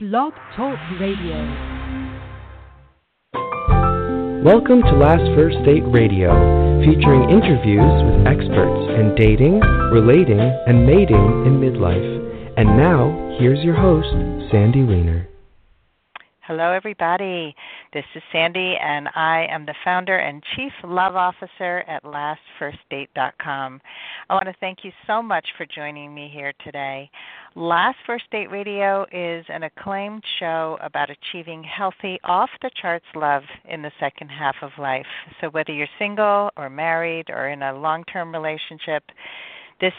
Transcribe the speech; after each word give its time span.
Blog 0.00 0.32
Talk 0.54 0.78
Radio. 1.00 1.34
Welcome 4.44 4.80
to 4.82 4.92
Last 4.94 5.26
First 5.34 5.56
Date 5.64 5.82
Radio, 5.90 6.30
featuring 6.86 7.28
interviews 7.28 7.82
with 8.06 8.24
experts 8.24 8.94
in 8.94 9.16
dating, 9.16 9.58
relating, 9.90 10.38
and 10.38 10.86
mating 10.86 11.18
in 11.46 11.58
midlife. 11.58 12.54
And 12.56 12.76
now, 12.76 13.10
here's 13.40 13.58
your 13.64 13.74
host, 13.74 14.06
Sandy 14.52 14.84
Weiner. 14.84 15.28
Hello, 16.48 16.72
everybody. 16.72 17.54
This 17.92 18.06
is 18.14 18.22
Sandy, 18.32 18.74
and 18.82 19.06
I 19.14 19.46
am 19.50 19.66
the 19.66 19.74
founder 19.84 20.16
and 20.16 20.42
chief 20.56 20.72
love 20.82 21.14
officer 21.14 21.80
at 21.86 22.02
LastFirstDate.com. 22.04 23.82
I 24.30 24.32
want 24.32 24.46
to 24.46 24.54
thank 24.58 24.78
you 24.82 24.90
so 25.06 25.20
much 25.20 25.46
for 25.58 25.66
joining 25.66 26.14
me 26.14 26.30
here 26.32 26.54
today. 26.64 27.10
Last 27.54 27.98
First 28.06 28.24
Date 28.32 28.50
Radio 28.50 29.04
is 29.12 29.44
an 29.50 29.64
acclaimed 29.64 30.24
show 30.40 30.78
about 30.80 31.10
achieving 31.10 31.62
healthy, 31.62 32.18
off 32.24 32.48
the 32.62 32.70
charts 32.80 33.04
love 33.14 33.42
in 33.68 33.82
the 33.82 33.92
second 34.00 34.28
half 34.28 34.56
of 34.62 34.70
life. 34.78 35.04
So, 35.42 35.50
whether 35.50 35.74
you're 35.74 35.86
single 35.98 36.48
or 36.56 36.70
married 36.70 37.28
or 37.28 37.50
in 37.50 37.62
a 37.62 37.78
long 37.78 38.04
term 38.04 38.32
relationship, 38.32 39.02
this 39.82 39.92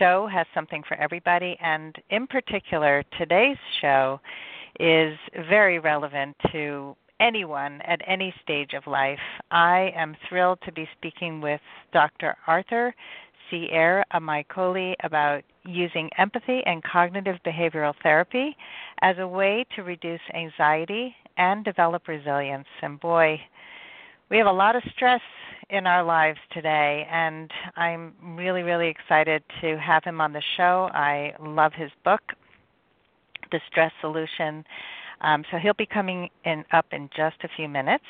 show 0.00 0.26
has 0.26 0.48
something 0.52 0.82
for 0.88 0.96
everybody, 0.96 1.56
and 1.62 1.94
in 2.10 2.26
particular, 2.26 3.04
today's 3.16 3.56
show 3.80 4.20
is 4.80 5.16
very 5.48 5.78
relevant 5.78 6.36
to 6.52 6.96
anyone 7.20 7.80
at 7.82 8.00
any 8.06 8.34
stage 8.42 8.72
of 8.74 8.86
life. 8.86 9.18
I 9.50 9.92
am 9.94 10.16
thrilled 10.28 10.58
to 10.64 10.72
be 10.72 10.88
speaking 10.96 11.40
with 11.40 11.60
Dr. 11.92 12.36
Arthur 12.46 12.94
Ciaramicoli 13.50 14.94
about 15.04 15.42
using 15.64 16.08
empathy 16.18 16.62
and 16.66 16.82
cognitive 16.82 17.36
behavioral 17.46 17.94
therapy 18.02 18.56
as 19.02 19.16
a 19.18 19.28
way 19.28 19.64
to 19.76 19.82
reduce 19.82 20.20
anxiety 20.34 21.14
and 21.36 21.64
develop 21.64 22.08
resilience. 22.08 22.66
And 22.82 22.98
boy, 22.98 23.40
we 24.30 24.38
have 24.38 24.46
a 24.46 24.52
lot 24.52 24.76
of 24.76 24.82
stress 24.94 25.20
in 25.70 25.86
our 25.86 26.02
lives 26.02 26.38
today, 26.52 27.06
and 27.10 27.50
I'm 27.76 28.14
really, 28.36 28.62
really 28.62 28.88
excited 28.88 29.42
to 29.60 29.78
have 29.78 30.04
him 30.04 30.20
on 30.20 30.32
the 30.32 30.42
show. 30.56 30.90
I 30.92 31.32
love 31.40 31.72
his 31.74 31.90
book, 32.04 32.20
the 33.52 33.60
stress 33.70 33.92
solution. 34.00 34.64
Um, 35.20 35.44
so 35.50 35.58
he'll 35.58 35.74
be 35.74 35.86
coming 35.86 36.28
in 36.44 36.64
up 36.72 36.86
in 36.92 37.08
just 37.14 37.36
a 37.44 37.48
few 37.56 37.68
minutes. 37.68 38.04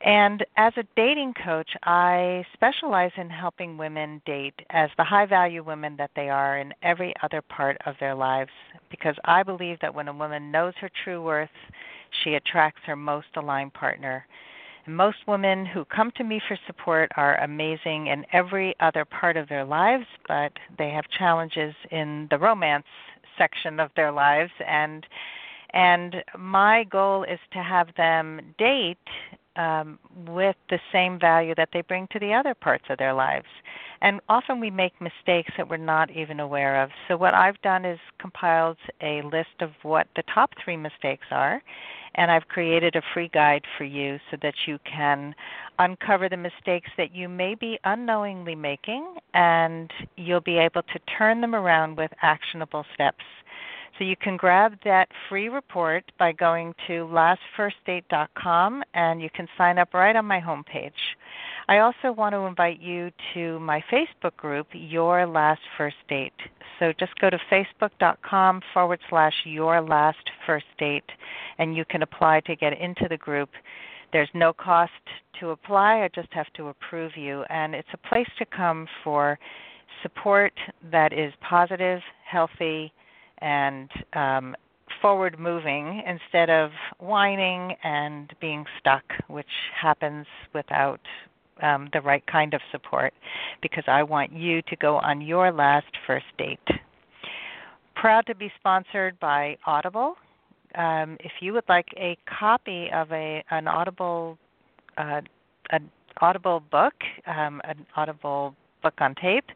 And 0.00 0.46
as 0.56 0.72
a 0.76 0.84
dating 0.94 1.34
coach, 1.44 1.70
I 1.82 2.44
specialize 2.54 3.10
in 3.16 3.28
helping 3.28 3.76
women 3.76 4.22
date 4.24 4.54
as 4.70 4.90
the 4.96 5.02
high 5.02 5.26
value 5.26 5.64
women 5.64 5.96
that 5.96 6.12
they 6.14 6.28
are 6.28 6.58
in 6.58 6.72
every 6.82 7.12
other 7.22 7.42
part 7.42 7.76
of 7.84 7.96
their 7.98 8.14
lives 8.14 8.50
because 8.90 9.16
I 9.24 9.42
believe 9.42 9.78
that 9.82 9.94
when 9.94 10.06
a 10.06 10.12
woman 10.12 10.52
knows 10.52 10.74
her 10.80 10.90
true 11.02 11.20
worth, 11.20 11.48
she 12.22 12.34
attracts 12.34 12.82
her 12.86 12.94
most 12.94 13.26
aligned 13.34 13.74
partner. 13.74 14.24
And 14.86 14.96
most 14.96 15.18
women 15.26 15.66
who 15.66 15.84
come 15.84 16.12
to 16.16 16.24
me 16.24 16.40
for 16.46 16.56
support 16.66 17.10
are 17.16 17.36
amazing 17.42 18.06
in 18.06 18.24
every 18.32 18.76
other 18.78 19.04
part 19.04 19.36
of 19.36 19.48
their 19.48 19.64
lives, 19.64 20.06
but 20.28 20.52
they 20.78 20.90
have 20.90 21.04
challenges 21.10 21.74
in 21.90 22.28
the 22.30 22.38
romance 22.38 22.86
section 23.38 23.80
of 23.80 23.90
their 23.96 24.12
lives 24.12 24.52
and 24.66 25.06
and 25.70 26.24
my 26.36 26.84
goal 26.84 27.24
is 27.24 27.38
to 27.52 27.62
have 27.62 27.88
them 27.96 28.40
date 28.58 28.96
um, 29.56 29.98
with 30.26 30.56
the 30.70 30.78
same 30.92 31.18
value 31.18 31.54
that 31.56 31.68
they 31.72 31.82
bring 31.82 32.08
to 32.12 32.18
the 32.18 32.32
other 32.32 32.54
parts 32.54 32.84
of 32.88 32.96
their 32.98 33.12
lives. 33.12 33.46
And 34.00 34.20
often 34.28 34.60
we 34.60 34.70
make 34.70 35.00
mistakes 35.00 35.52
that 35.56 35.68
we're 35.68 35.76
not 35.76 36.10
even 36.10 36.38
aware 36.38 36.82
of. 36.82 36.90
So, 37.08 37.16
what 37.16 37.34
I've 37.34 37.60
done 37.62 37.84
is 37.84 37.98
compiled 38.18 38.76
a 39.02 39.22
list 39.22 39.60
of 39.60 39.70
what 39.82 40.06
the 40.14 40.22
top 40.32 40.50
three 40.62 40.76
mistakes 40.76 41.26
are, 41.30 41.62
and 42.14 42.30
I've 42.30 42.48
created 42.48 42.94
a 42.96 43.02
free 43.12 43.28
guide 43.28 43.64
for 43.76 43.84
you 43.84 44.18
so 44.30 44.36
that 44.42 44.54
you 44.66 44.78
can 44.84 45.34
uncover 45.78 46.28
the 46.28 46.36
mistakes 46.36 46.90
that 46.96 47.14
you 47.14 47.28
may 47.28 47.54
be 47.54 47.78
unknowingly 47.84 48.54
making, 48.54 49.16
and 49.34 49.90
you'll 50.16 50.40
be 50.40 50.58
able 50.58 50.82
to 50.82 50.98
turn 51.18 51.40
them 51.40 51.54
around 51.54 51.96
with 51.96 52.12
actionable 52.22 52.84
steps. 52.94 53.24
So 53.98 54.04
you 54.04 54.16
can 54.16 54.36
grab 54.36 54.78
that 54.84 55.08
free 55.28 55.48
report 55.48 56.04
by 56.18 56.30
going 56.30 56.74
to 56.86 57.08
lastfirstdate.com 57.08 58.84
and 58.94 59.20
you 59.20 59.28
can 59.28 59.48
sign 59.58 59.76
up 59.76 59.92
right 59.92 60.14
on 60.14 60.24
my 60.24 60.40
homepage. 60.40 60.92
I 61.70 61.80
also 61.80 62.12
want 62.12 62.32
to 62.32 62.46
invite 62.46 62.80
you 62.80 63.10
to 63.34 63.60
my 63.60 63.84
Facebook 63.92 64.34
group, 64.38 64.68
Your 64.72 65.26
Last 65.26 65.60
First 65.76 65.96
Date. 66.08 66.32
So 66.78 66.94
just 66.98 67.12
go 67.20 67.28
to 67.28 67.38
facebook.com 67.52 68.62
forward 68.72 69.00
slash 69.10 69.34
Your 69.44 69.82
Last 69.82 70.30
First 70.46 70.64
Date 70.78 71.04
and 71.58 71.76
you 71.76 71.84
can 71.84 72.02
apply 72.02 72.40
to 72.46 72.56
get 72.56 72.80
into 72.80 73.06
the 73.10 73.18
group. 73.18 73.50
There's 74.14 74.30
no 74.32 74.54
cost 74.54 74.92
to 75.40 75.50
apply, 75.50 76.04
I 76.04 76.08
just 76.14 76.32
have 76.32 76.50
to 76.54 76.68
approve 76.68 77.12
you. 77.18 77.42
And 77.50 77.74
it's 77.74 77.88
a 77.92 78.08
place 78.08 78.30
to 78.38 78.46
come 78.46 78.88
for 79.04 79.38
support 80.02 80.54
that 80.90 81.12
is 81.12 81.34
positive, 81.46 82.00
healthy, 82.24 82.90
and 83.42 83.90
um, 84.14 84.56
forward 85.02 85.38
moving 85.38 86.02
instead 86.06 86.48
of 86.48 86.70
whining 86.98 87.74
and 87.84 88.32
being 88.40 88.64
stuck, 88.80 89.04
which 89.28 89.46
happens 89.78 90.26
without 90.54 91.00
um, 91.62 91.88
the 91.92 92.00
right 92.00 92.24
kind 92.26 92.54
of 92.54 92.60
support, 92.70 93.12
because 93.62 93.84
I 93.86 94.02
want 94.02 94.32
you 94.32 94.62
to 94.62 94.76
go 94.76 94.96
on 94.96 95.20
your 95.20 95.52
last 95.52 95.86
first 96.06 96.26
date. 96.38 96.58
Proud 97.94 98.26
to 98.26 98.34
be 98.34 98.50
sponsored 98.58 99.18
by 99.20 99.56
Audible. 99.66 100.14
Um, 100.74 101.16
if 101.20 101.32
you 101.40 101.52
would 101.54 101.64
like 101.68 101.88
a 101.96 102.16
copy 102.26 102.88
of 102.94 103.10
a 103.10 103.42
an 103.50 103.66
Audible 103.66 104.38
uh, 104.96 105.20
an 105.70 105.90
Audible 106.20 106.62
book, 106.70 106.94
um, 107.26 107.60
an 107.64 107.86
Audible 107.96 108.54
book 108.82 108.94
on 109.00 109.14
tape, 109.14 109.46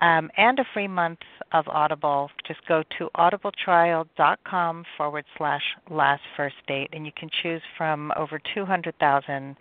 um, 0.00 0.30
and 0.36 0.58
a 0.58 0.64
free 0.72 0.88
month 0.88 1.18
of 1.52 1.66
Audible, 1.68 2.30
just 2.46 2.60
go 2.66 2.82
to 2.98 3.10
audibletrial.com 3.16 4.84
forward 4.96 5.24
slash 5.36 5.62
last 5.90 6.22
first 6.36 6.56
date, 6.66 6.90
and 6.92 7.04
you 7.04 7.12
can 7.16 7.28
choose 7.42 7.62
from 7.76 8.12
over 8.16 8.40
200,000 8.54 9.56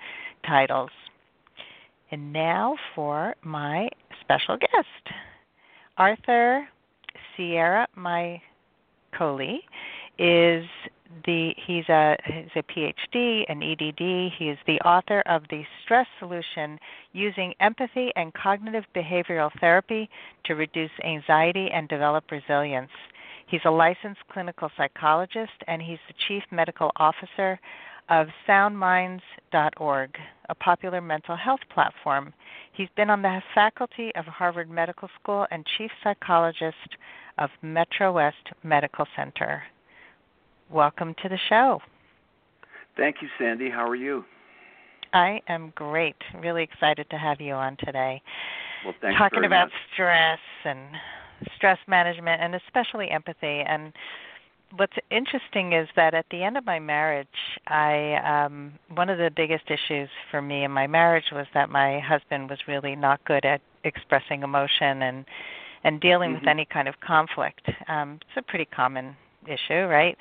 titles. 0.45 0.91
And 2.11 2.31
now 2.31 2.75
for 2.95 3.35
my 3.43 3.89
special 4.21 4.57
guest, 4.57 5.15
Arthur 5.97 6.67
Sierra, 7.35 7.87
my 7.95 8.41
colleague, 9.17 9.61
is 10.17 10.65
the 11.25 11.53
he's 11.65 11.87
a 11.89 12.15
he's 12.25 12.51
a 12.55 12.63
PhD 12.63 13.45
in 13.49 13.63
EDD. 13.63 14.33
He 14.37 14.49
is 14.49 14.57
the 14.67 14.79
author 14.81 15.21
of 15.25 15.43
the 15.49 15.63
Stress 15.83 16.07
Solution 16.19 16.79
using 17.13 17.53
empathy 17.59 18.11
and 18.15 18.33
cognitive 18.33 18.83
behavioral 18.95 19.51
therapy 19.59 20.09
to 20.45 20.55
reduce 20.55 20.91
anxiety 21.03 21.69
and 21.73 21.87
develop 21.87 22.29
resilience. 22.31 22.91
He's 23.47 23.61
a 23.65 23.71
licensed 23.71 24.21
clinical 24.31 24.69
psychologist 24.75 25.53
and 25.67 25.81
he's 25.81 25.99
the 26.07 26.15
chief 26.27 26.43
medical 26.51 26.91
officer 26.97 27.59
of 28.09 28.27
soundminds.org, 28.47 30.17
a 30.49 30.55
popular 30.55 31.01
mental 31.01 31.35
health 31.35 31.59
platform. 31.73 32.33
He's 32.73 32.89
been 32.95 33.09
on 33.09 33.21
the 33.21 33.41
faculty 33.53 34.11
of 34.15 34.25
Harvard 34.25 34.69
Medical 34.69 35.09
School 35.21 35.45
and 35.51 35.65
chief 35.77 35.91
psychologist 36.03 36.97
of 37.37 37.49
Metro 37.61 38.13
West 38.13 38.51
Medical 38.63 39.05
Center 39.15 39.63
welcome 40.69 41.15
to 41.21 41.29
the 41.29 41.37
show. 41.49 41.81
Thank 42.95 43.17
you, 43.21 43.27
Sandy. 43.37 43.69
How 43.69 43.87
are 43.87 43.95
you? 43.95 44.25
I 45.13 45.41
am 45.47 45.71
great. 45.75 46.15
Really 46.41 46.63
excited 46.63 47.09
to 47.09 47.17
have 47.17 47.39
you 47.39 47.53
on 47.53 47.77
today. 47.77 48.21
Well, 48.83 48.93
thanks 49.01 49.17
Talking 49.17 49.45
about 49.45 49.67
much. 49.67 49.73
stress 49.93 50.39
and 50.65 50.79
stress 51.55 51.77
management 51.87 52.41
and 52.41 52.55
especially 52.55 53.09
empathy. 53.09 53.61
And 53.61 53.93
what's 54.75 54.93
interesting 55.11 55.73
is 55.73 55.87
that 55.95 56.13
at 56.13 56.25
the 56.31 56.43
end 56.43 56.57
of 56.57 56.65
my 56.65 56.79
marriage, 56.79 57.27
I 57.67 58.45
um 58.45 58.73
one 58.93 59.09
of 59.09 59.17
the 59.17 59.31
biggest 59.35 59.65
issues 59.69 60.09
for 60.29 60.41
me 60.41 60.63
in 60.63 60.71
my 60.71 60.87
marriage 60.87 61.31
was 61.31 61.47
that 61.53 61.69
my 61.69 61.99
husband 61.99 62.49
was 62.49 62.59
really 62.67 62.95
not 62.95 63.23
good 63.25 63.45
at 63.45 63.61
expressing 63.83 64.43
emotion 64.43 65.01
and 65.03 65.25
and 65.83 66.01
dealing 66.01 66.31
mm-hmm. 66.31 66.41
with 66.41 66.49
any 66.49 66.65
kind 66.65 66.87
of 66.87 66.99
conflict. 66.99 67.61
Um 67.87 68.19
it's 68.21 68.37
a 68.37 68.41
pretty 68.41 68.65
common 68.65 69.15
issue, 69.45 69.85
right? 69.85 70.17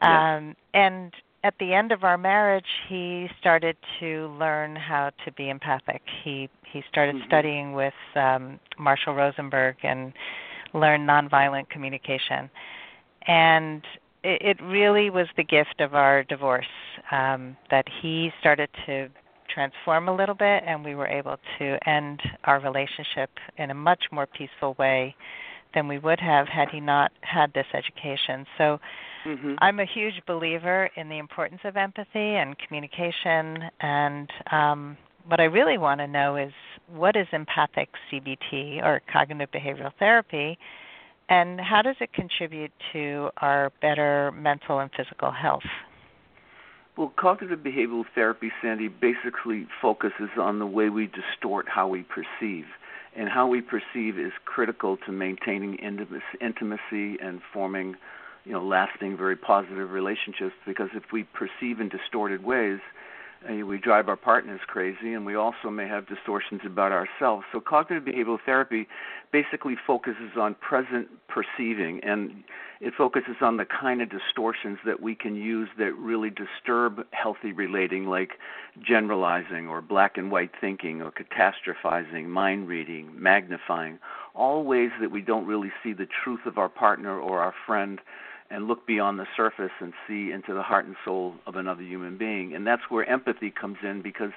Yes. 0.00 0.10
Um, 0.10 0.56
and 0.74 1.12
at 1.44 1.54
the 1.60 1.72
end 1.72 1.92
of 1.92 2.04
our 2.04 2.18
marriage, 2.18 2.66
he 2.88 3.28
started 3.40 3.76
to 4.00 4.28
learn 4.38 4.74
how 4.74 5.10
to 5.24 5.32
be 5.32 5.50
empathic. 5.50 6.02
He 6.24 6.48
he 6.72 6.82
started 6.90 7.14
mm-hmm. 7.16 7.26
studying 7.26 7.72
with 7.72 7.94
um, 8.14 8.60
Marshall 8.78 9.14
Rosenberg 9.14 9.76
and 9.82 10.12
learned 10.74 11.08
nonviolent 11.08 11.70
communication. 11.70 12.50
And 13.26 13.82
it, 14.24 14.58
it 14.58 14.62
really 14.62 15.10
was 15.10 15.26
the 15.36 15.44
gift 15.44 15.80
of 15.80 15.94
our 15.94 16.24
divorce 16.24 16.66
um, 17.10 17.56
that 17.70 17.86
he 18.02 18.30
started 18.40 18.68
to 18.86 19.08
transform 19.52 20.08
a 20.08 20.14
little 20.14 20.34
bit, 20.34 20.62
and 20.66 20.84
we 20.84 20.94
were 20.94 21.06
able 21.06 21.36
to 21.58 21.88
end 21.88 22.20
our 22.44 22.60
relationship 22.60 23.30
in 23.56 23.70
a 23.70 23.74
much 23.74 24.04
more 24.12 24.26
peaceful 24.26 24.74
way 24.78 25.14
than 25.74 25.88
we 25.88 25.98
would 25.98 26.20
have 26.20 26.48
had 26.48 26.68
he 26.70 26.80
not 26.80 27.12
had 27.22 27.52
this 27.52 27.66
education. 27.74 28.46
So 28.56 28.78
Mm-hmm. 29.28 29.54
I'm 29.58 29.80
a 29.80 29.84
huge 29.84 30.14
believer 30.26 30.90
in 30.96 31.08
the 31.08 31.18
importance 31.18 31.60
of 31.64 31.76
empathy 31.76 32.36
and 32.36 32.56
communication. 32.58 33.64
And 33.80 34.30
um, 34.50 34.96
what 35.26 35.40
I 35.40 35.44
really 35.44 35.78
want 35.78 36.00
to 36.00 36.06
know 36.06 36.36
is 36.36 36.52
what 36.90 37.16
is 37.16 37.26
empathic 37.32 37.90
CBT 38.10 38.82
or 38.82 39.02
cognitive 39.12 39.50
behavioral 39.50 39.92
therapy, 39.98 40.58
and 41.28 41.60
how 41.60 41.82
does 41.82 41.96
it 42.00 42.12
contribute 42.12 42.72
to 42.92 43.30
our 43.38 43.70
better 43.80 44.32
mental 44.32 44.78
and 44.78 44.90
physical 44.96 45.30
health? 45.30 45.62
Well, 46.96 47.12
cognitive 47.16 47.60
behavioral 47.60 48.04
therapy, 48.14 48.50
Sandy, 48.60 48.88
basically 48.88 49.66
focuses 49.80 50.30
on 50.36 50.58
the 50.58 50.66
way 50.66 50.88
we 50.88 51.06
distort 51.06 51.68
how 51.68 51.86
we 51.86 52.02
perceive. 52.02 52.64
And 53.16 53.28
how 53.28 53.46
we 53.46 53.60
perceive 53.60 54.18
is 54.18 54.32
critical 54.44 54.96
to 55.06 55.12
maintaining 55.12 55.76
intimacy 55.76 57.18
and 57.22 57.40
forming 57.52 57.96
you 58.44 58.52
know 58.52 58.64
lasting 58.64 59.16
very 59.16 59.36
positive 59.36 59.90
relationships 59.90 60.54
because 60.66 60.88
if 60.94 61.04
we 61.12 61.24
perceive 61.24 61.80
in 61.80 61.88
distorted 61.88 62.44
ways 62.44 62.80
we 63.64 63.78
drive 63.78 64.08
our 64.08 64.16
partners 64.16 64.60
crazy 64.66 65.12
and 65.12 65.24
we 65.24 65.34
also 65.34 65.70
may 65.70 65.86
have 65.86 66.06
distortions 66.06 66.60
about 66.64 66.92
ourselves. 66.92 67.44
So 67.52 67.60
cognitive 67.60 68.04
behavioral 68.04 68.38
therapy 68.44 68.88
basically 69.32 69.76
focuses 69.86 70.32
on 70.36 70.54
present 70.56 71.08
perceiving 71.28 72.00
and 72.02 72.42
it 72.80 72.94
focuses 72.96 73.36
on 73.40 73.56
the 73.56 73.64
kind 73.64 74.00
of 74.02 74.08
distortions 74.08 74.78
that 74.86 75.00
we 75.00 75.14
can 75.14 75.34
use 75.34 75.68
that 75.78 75.92
really 75.94 76.30
disturb 76.30 77.04
healthy 77.10 77.52
relating 77.52 78.06
like 78.06 78.32
generalizing 78.80 79.68
or 79.68 79.82
black 79.82 80.16
and 80.16 80.30
white 80.30 80.50
thinking 80.60 81.02
or 81.02 81.12
catastrophizing 81.12 82.26
mind 82.26 82.68
reading 82.68 83.10
magnifying 83.14 83.98
all 84.34 84.64
ways 84.64 84.90
that 85.00 85.10
we 85.10 85.20
don't 85.20 85.46
really 85.46 85.72
see 85.82 85.92
the 85.92 86.06
truth 86.06 86.40
of 86.46 86.58
our 86.58 86.68
partner 86.68 87.18
or 87.18 87.40
our 87.40 87.54
friend 87.66 88.00
and 88.50 88.66
look 88.66 88.86
beyond 88.86 89.18
the 89.18 89.26
surface 89.36 89.72
and 89.80 89.92
see 90.06 90.30
into 90.30 90.54
the 90.54 90.62
heart 90.62 90.86
and 90.86 90.96
soul 91.04 91.34
of 91.46 91.56
another 91.56 91.82
human 91.82 92.16
being. 92.16 92.54
And 92.54 92.66
that's 92.66 92.82
where 92.88 93.08
empathy 93.08 93.50
comes 93.50 93.78
in 93.82 94.02
because 94.02 94.32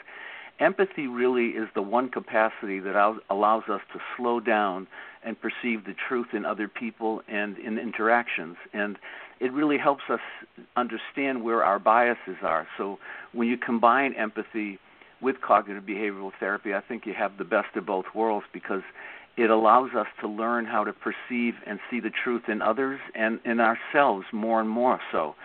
empathy 0.60 1.08
really 1.08 1.50
is 1.50 1.70
the 1.74 1.82
one 1.82 2.10
capacity 2.10 2.80
that 2.80 2.96
allows 3.30 3.64
us 3.70 3.82
to 3.94 4.00
slow 4.18 4.40
down 4.40 4.88
and 5.24 5.38
perceive 5.40 5.86
the 5.86 5.94
truth 6.08 6.28
in 6.34 6.46
other 6.46 6.68
people 6.68 7.22
and 7.28 7.58
in 7.58 7.78
interactions. 7.78 8.58
And 8.74 8.98
it 9.40 9.54
really 9.54 9.78
helps 9.78 10.04
us 10.10 10.20
understand 10.76 11.44
where 11.44 11.64
our 11.64 11.80
biases 11.80 12.38
are. 12.44 12.68
So 12.78 13.00
when 13.32 13.48
you 13.48 13.58
combine 13.58 14.14
empathy 14.14 14.80
with 15.22 15.42
cognitive 15.42 15.84
behavioral 15.84 16.32
therapy, 16.40 16.74
I 16.74 16.82
think 16.82 17.06
you 17.06 17.14
have 17.14 17.38
the 17.38 17.44
best 17.44 17.76
of 17.76 17.86
both 17.86 18.06
worlds 18.14 18.46
because 18.52 18.82
it 19.38 19.50
allows 19.50 19.92
us 19.96 20.08
to 20.20 20.28
learn 20.28 20.66
how 20.66 20.84
to 20.84 20.94
perceive 20.94 21.56
and 21.66 21.80
see 21.90 22.00
the 22.00 22.10
truth 22.10 22.44
in 22.48 22.62
others 22.62 23.00
and 23.16 23.40
in 23.46 23.60
ourselves 23.60 24.26
more 24.32 24.60
and 24.60 24.70
more 24.70 25.00
so. 25.12 25.36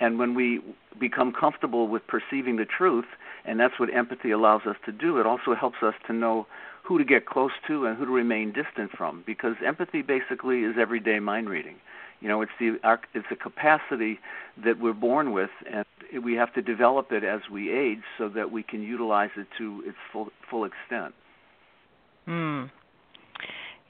And 0.00 0.18
when 0.18 0.34
we 0.34 0.60
become 0.98 1.32
comfortable 1.32 1.88
with 1.88 2.06
perceiving 2.06 2.56
the 2.56 2.64
truth, 2.64 3.04
and 3.44 3.58
that's 3.58 3.78
what 3.78 3.92
empathy 3.94 4.30
allows 4.30 4.62
us 4.66 4.76
to 4.86 4.92
do, 4.92 5.18
it 5.18 5.26
also 5.26 5.54
helps 5.54 5.82
us 5.82 5.94
to 6.06 6.12
know 6.12 6.46
who 6.82 6.98
to 6.98 7.04
get 7.04 7.26
close 7.26 7.52
to 7.66 7.86
and 7.86 7.96
who 7.96 8.04
to 8.04 8.10
remain 8.10 8.52
distant 8.52 8.90
from 8.96 9.22
because 9.26 9.54
empathy 9.64 10.02
basically 10.02 10.60
is 10.60 10.74
everyday 10.78 11.20
mind 11.20 11.48
reading. 11.48 11.76
You 12.20 12.28
know, 12.28 12.42
it's 12.42 12.52
the 12.60 12.78
it's 13.14 13.26
a 13.32 13.36
capacity 13.36 14.20
that 14.64 14.78
we're 14.78 14.92
born 14.92 15.32
with, 15.32 15.50
and 15.68 15.84
we 16.22 16.34
have 16.34 16.54
to 16.54 16.62
develop 16.62 17.10
it 17.10 17.24
as 17.24 17.40
we 17.50 17.72
age 17.72 18.02
so 18.16 18.28
that 18.28 18.52
we 18.52 18.62
can 18.62 18.80
utilize 18.80 19.30
it 19.36 19.48
to 19.58 19.82
its 19.84 19.96
full 20.12 20.28
full 20.48 20.64
extent. 20.64 21.14
Hmm. 22.26 22.64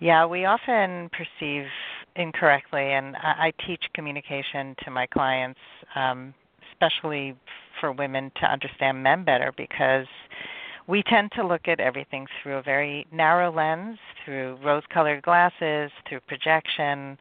Yeah, 0.03 0.27
we 0.27 0.47
often 0.47 1.09
perceive 1.11 1.63
incorrectly, 2.17 2.91
and 2.95 3.15
I, 3.15 3.53
I 3.53 3.65
teach 3.65 3.85
communication 3.95 4.75
to 4.85 4.91
my 4.91 5.07
clients, 5.07 5.61
um, 5.95 6.35
especially 6.73 7.37
for 7.81 7.93
women 7.93 8.33
to 8.41 8.47
understand 8.47 9.01
men 9.01 9.23
better 9.23 9.53
because 9.57 10.09
we 10.89 11.05
tend 11.05 11.31
to 11.37 11.47
look 11.47 11.69
at 11.69 11.79
everything 11.79 12.27
through 12.43 12.57
a 12.57 12.63
very 12.63 13.07
narrow 13.13 13.53
lens, 13.53 13.97
through 14.25 14.59
rose 14.65 14.83
colored 14.93 15.23
glasses, 15.23 15.93
through 16.09 16.19
projection. 16.27 17.17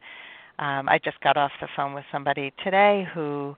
Um, 0.58 0.88
I 0.88 0.98
just 1.04 1.20
got 1.20 1.36
off 1.36 1.52
the 1.60 1.68
phone 1.76 1.94
with 1.94 2.04
somebody 2.10 2.52
today 2.64 3.06
who 3.14 3.54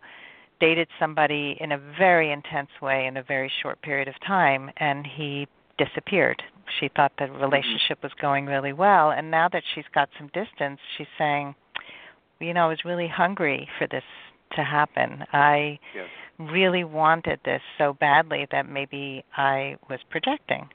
dated 0.60 0.88
somebody 1.00 1.56
in 1.60 1.72
a 1.72 1.78
very 1.98 2.30
intense 2.30 2.68
way 2.82 3.06
in 3.06 3.16
a 3.16 3.22
very 3.22 3.50
short 3.62 3.80
period 3.80 4.06
of 4.06 4.14
time, 4.26 4.70
and 4.76 5.06
he 5.06 5.48
disappeared 5.78 6.42
she 6.80 6.88
thought 6.94 7.12
the 7.18 7.24
mm-hmm. 7.24 7.42
relationship 7.42 8.02
was 8.02 8.12
going 8.20 8.46
really 8.46 8.72
well 8.72 9.10
and 9.10 9.30
now 9.30 9.48
that 9.48 9.62
she's 9.74 9.84
got 9.94 10.08
some 10.18 10.28
distance 10.28 10.80
she's 10.96 11.06
saying 11.18 11.54
you 12.40 12.54
know 12.54 12.66
i 12.66 12.68
was 12.68 12.84
really 12.84 13.08
hungry 13.08 13.68
for 13.78 13.86
this 13.88 14.04
to 14.54 14.62
happen 14.62 15.24
i 15.32 15.78
yes. 15.94 16.06
really 16.38 16.84
wanted 16.84 17.40
this 17.44 17.62
so 17.78 17.94
badly 17.94 18.46
that 18.50 18.68
maybe 18.68 19.24
i 19.36 19.76
was 19.88 20.00
projecting 20.10 20.68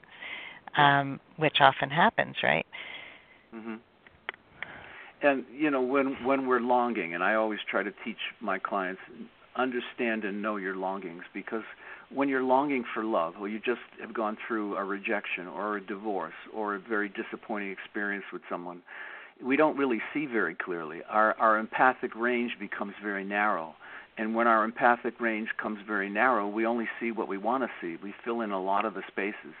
um 0.76 1.18
which 1.36 1.56
often 1.60 1.90
happens 1.90 2.36
right 2.42 2.66
mhm 3.54 3.78
and 5.22 5.44
you 5.52 5.70
know 5.70 5.82
when 5.82 6.16
when 6.24 6.46
we're 6.46 6.60
longing 6.60 7.14
and 7.14 7.22
i 7.22 7.34
always 7.34 7.58
try 7.70 7.82
to 7.82 7.92
teach 8.04 8.18
my 8.40 8.58
clients 8.58 9.00
understand 9.56 10.24
and 10.24 10.40
know 10.40 10.56
your 10.56 10.76
longings 10.76 11.22
because 11.34 11.64
when 12.12 12.28
you're 12.28 12.42
longing 12.42 12.84
for 12.92 13.04
love, 13.04 13.34
or 13.40 13.48
you 13.48 13.58
just 13.58 13.80
have 14.00 14.12
gone 14.12 14.36
through 14.46 14.76
a 14.76 14.84
rejection 14.84 15.46
or 15.46 15.76
a 15.76 15.80
divorce 15.80 16.34
or 16.52 16.74
a 16.74 16.78
very 16.80 17.08
disappointing 17.08 17.70
experience 17.70 18.24
with 18.32 18.42
someone, 18.48 18.82
we 19.42 19.56
don't 19.56 19.76
really 19.76 20.00
see 20.12 20.26
very 20.26 20.54
clearly. 20.54 21.00
Our 21.08 21.34
our 21.38 21.58
empathic 21.58 22.14
range 22.14 22.52
becomes 22.58 22.94
very 23.02 23.24
narrow. 23.24 23.74
And 24.18 24.34
when 24.34 24.46
our 24.46 24.64
empathic 24.64 25.18
range 25.20 25.48
comes 25.56 25.78
very 25.86 26.10
narrow, 26.10 26.46
we 26.46 26.66
only 26.66 26.88
see 26.98 27.10
what 27.10 27.28
we 27.28 27.38
want 27.38 27.62
to 27.62 27.70
see. 27.80 27.96
We 28.02 28.12
fill 28.22 28.42
in 28.42 28.50
a 28.50 28.60
lot 28.60 28.84
of 28.84 28.92
the 28.94 29.02
spaces. 29.08 29.54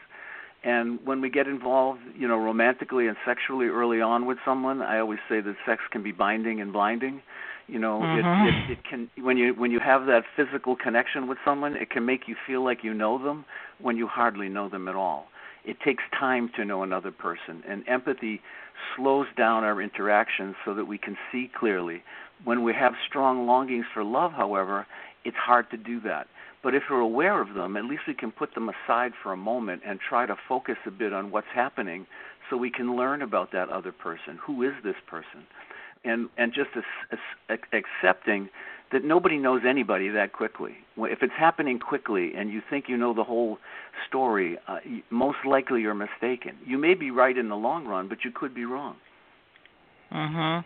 And 0.62 0.98
when 1.06 1.22
we 1.22 1.30
get 1.30 1.46
involved, 1.46 2.00
you 2.14 2.28
know, 2.28 2.36
romantically 2.36 3.06
and 3.06 3.16
sexually 3.24 3.68
early 3.68 4.02
on 4.02 4.26
with 4.26 4.36
someone, 4.44 4.82
I 4.82 4.98
always 4.98 5.20
say 5.30 5.40
that 5.40 5.56
sex 5.64 5.82
can 5.90 6.02
be 6.02 6.12
binding 6.12 6.60
and 6.60 6.74
blinding 6.74 7.22
you 7.70 7.78
know, 7.78 8.00
mm-hmm. 8.00 8.48
it, 8.48 8.72
it, 8.72 8.78
it 8.78 8.84
can 8.88 9.10
when 9.24 9.36
you 9.36 9.54
when 9.54 9.70
you 9.70 9.80
have 9.80 10.06
that 10.06 10.22
physical 10.36 10.76
connection 10.76 11.28
with 11.28 11.38
someone, 11.44 11.76
it 11.76 11.90
can 11.90 12.04
make 12.04 12.22
you 12.26 12.36
feel 12.46 12.64
like 12.64 12.78
you 12.82 12.92
know 12.92 13.22
them 13.22 13.44
when 13.80 13.96
you 13.96 14.06
hardly 14.06 14.48
know 14.48 14.68
them 14.68 14.88
at 14.88 14.96
all. 14.96 15.26
It 15.64 15.76
takes 15.84 16.02
time 16.18 16.50
to 16.56 16.64
know 16.64 16.82
another 16.82 17.12
person, 17.12 17.62
and 17.68 17.86
empathy 17.86 18.40
slows 18.96 19.26
down 19.36 19.62
our 19.62 19.80
interactions 19.80 20.56
so 20.64 20.74
that 20.74 20.86
we 20.86 20.98
can 20.98 21.16
see 21.30 21.50
clearly. 21.58 22.02
When 22.44 22.64
we 22.64 22.72
have 22.72 22.94
strong 23.06 23.46
longings 23.46 23.84
for 23.92 24.02
love, 24.02 24.32
however, 24.32 24.86
it's 25.24 25.36
hard 25.36 25.70
to 25.70 25.76
do 25.76 26.00
that. 26.00 26.26
But 26.62 26.74
if 26.74 26.84
we're 26.90 27.00
aware 27.00 27.40
of 27.40 27.54
them, 27.54 27.76
at 27.76 27.84
least 27.84 28.02
we 28.06 28.14
can 28.14 28.30
put 28.30 28.54
them 28.54 28.70
aside 28.70 29.12
for 29.22 29.32
a 29.32 29.36
moment 29.36 29.82
and 29.86 29.98
try 30.00 30.26
to 30.26 30.36
focus 30.48 30.76
a 30.86 30.90
bit 30.90 31.12
on 31.12 31.30
what's 31.30 31.46
happening 31.54 32.06
so 32.48 32.56
we 32.56 32.70
can 32.70 32.96
learn 32.96 33.22
about 33.22 33.52
that 33.52 33.68
other 33.68 33.92
person. 33.92 34.38
Who 34.46 34.62
is 34.62 34.72
this 34.82 34.96
person? 35.06 35.46
And 36.04 36.28
and 36.36 36.52
just 36.52 36.70
as, 36.76 37.18
as 37.50 37.58
accepting 37.72 38.48
that 38.92 39.04
nobody 39.04 39.38
knows 39.38 39.62
anybody 39.66 40.08
that 40.08 40.32
quickly. 40.32 40.72
If 40.96 41.22
it's 41.22 41.32
happening 41.38 41.78
quickly 41.78 42.32
and 42.36 42.50
you 42.50 42.60
think 42.68 42.86
you 42.88 42.96
know 42.96 43.14
the 43.14 43.24
whole 43.24 43.58
story, 44.08 44.58
uh, 44.66 44.78
most 45.10 45.38
likely 45.46 45.80
you're 45.82 45.94
mistaken. 45.94 46.56
You 46.66 46.76
may 46.76 46.94
be 46.94 47.10
right 47.10 47.36
in 47.36 47.48
the 47.48 47.56
long 47.56 47.86
run, 47.86 48.08
but 48.08 48.24
you 48.24 48.32
could 48.32 48.54
be 48.54 48.64
wrong. 48.64 48.96
Mhm. 50.12 50.64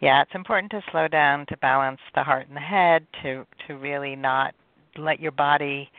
Yeah, 0.00 0.22
it's 0.22 0.34
important 0.34 0.70
to 0.72 0.82
slow 0.90 1.08
down 1.08 1.46
to 1.46 1.56
balance 1.56 2.00
the 2.14 2.22
heart 2.22 2.48
and 2.48 2.56
the 2.56 2.60
head 2.60 3.06
to 3.22 3.46
to 3.66 3.76
really 3.76 4.16
not 4.16 4.54
let 4.96 5.20
your 5.20 5.32
body 5.32 5.90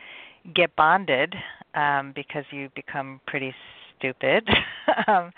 get 0.54 0.74
bonded 0.76 1.34
um 1.74 2.12
because 2.12 2.44
you 2.50 2.70
become 2.70 3.20
pretty 3.26 3.54
stupid 4.00 4.48
um 5.06 5.30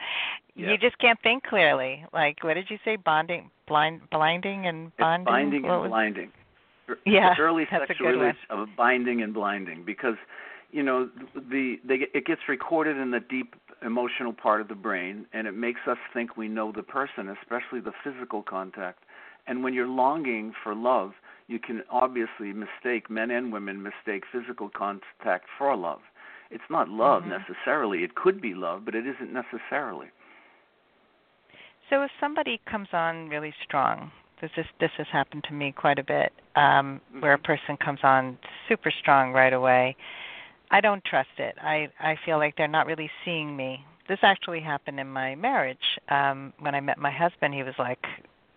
you 0.55 0.77
just 0.79 0.99
can't 0.99 1.21
think 1.23 1.45
clearly. 1.45 2.05
Like, 2.13 2.43
what 2.45 2.55
did 2.55 2.67
you 2.69 2.79
say? 2.85 2.97
Bonding, 2.97 3.51
blind, 3.67 4.03
blinding, 4.11 4.67
and 4.67 4.95
bonding. 4.97 5.23
It's 5.23 5.31
binding 5.31 5.65
and 5.65 5.89
blinding. 5.89 6.33
Yeah, 7.07 7.35
early 7.39 7.67
that's 7.71 7.89
sexual 7.89 8.09
release 8.09 8.37
of 8.51 8.69
binding 8.77 9.23
and 9.23 9.33
blinding 9.33 9.85
because 9.85 10.17
you 10.73 10.83
know 10.83 11.09
the 11.35 11.77
they, 11.87 12.01
it 12.13 12.27
gets 12.27 12.43
recorded 12.49 12.97
in 12.97 13.13
the 13.13 13.21
deep 13.21 13.55
emotional 13.85 14.33
part 14.33 14.61
of 14.61 14.69
the 14.69 14.75
brain 14.75 15.27
and 15.33 15.47
it 15.47 15.53
makes 15.53 15.81
us 15.89 15.97
think 16.13 16.37
we 16.37 16.49
know 16.49 16.73
the 16.73 16.83
person 16.83 17.35
especially 17.41 17.81
the 17.81 17.93
physical 18.05 18.43
contact 18.43 19.05
and 19.47 19.63
when 19.65 19.75
you're 19.75 19.89
longing 19.89 20.53
for 20.63 20.75
love 20.75 21.13
you 21.47 21.59
can 21.59 21.83
obviously 21.91 22.53
mistake 22.53 23.11
men 23.11 23.31
and 23.31 23.53
women 23.53 23.83
mistake 23.83 24.25
physical 24.31 24.69
contact 24.69 25.47
for 25.59 25.75
love 25.77 26.01
it's 26.53 26.71
not 26.71 26.89
love 26.89 27.23
mm-hmm. 27.23 27.33
necessarily 27.33 28.05
it 28.05 28.15
could 28.15 28.41
be 28.41 28.55
love 28.55 28.85
but 28.85 28.95
it 28.95 29.05
isn't 29.07 29.33
necessarily 29.33 30.09
so 31.93 32.03
if 32.03 32.11
somebody 32.21 32.59
comes 32.65 32.89
on 32.95 33.29
really 33.29 33.53
strong, 33.63 34.11
this 34.41 34.51
is 34.57 34.65
this 34.81 34.91
has 34.97 35.07
happened 35.13 35.45
to 35.45 35.53
me 35.53 35.73
quite 35.73 35.99
a 35.99 36.03
bit, 36.03 36.33
um, 36.57 37.03
where 37.21 37.35
a 37.35 37.37
mm-hmm. 37.37 37.45
person 37.45 37.77
comes 37.77 38.01
on 38.03 38.39
super 38.67 38.91
strong 38.91 39.33
right 39.33 39.53
away. 39.53 39.95
I 40.71 40.81
don't 40.81 41.05
trust 41.05 41.37
it. 41.37 41.55
I 41.61 41.91
I 42.01 42.17
feel 42.25 42.39
like 42.39 42.57
they're 42.57 42.67
not 42.67 42.87
really 42.87 43.11
seeing 43.27 43.55
me. 43.55 43.85
This 44.09 44.21
actually 44.23 44.61
happened 44.61 45.01
in 45.01 45.09
my 45.09 45.35
marriage. 45.35 45.99
Um, 46.09 46.55
when 46.61 46.75
I 46.75 46.81
met 46.81 46.99
my 46.99 47.11
husband, 47.11 47.53
he 47.53 47.63
was 47.63 47.75
like, 47.79 48.05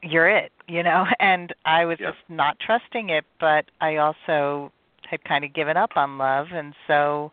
"You're 0.01 0.29
it. 0.29 0.53
you 0.67 0.81
know, 0.81 1.05
and 1.19 1.53
I 1.65 1.83
was 1.83 1.99
Yeah. 1.99 2.11
just 2.11 2.23
not 2.29 2.57
trusting 2.59 3.09
it, 3.09 3.25
but 3.39 3.65
I 3.81 3.97
also 3.97 4.71
had 5.09 5.23
kind 5.25 5.43
of 5.43 5.53
given 5.53 5.75
up 5.75 5.97
on 5.97 6.17
love 6.17 6.47
and 6.51 6.73
so 6.87 7.31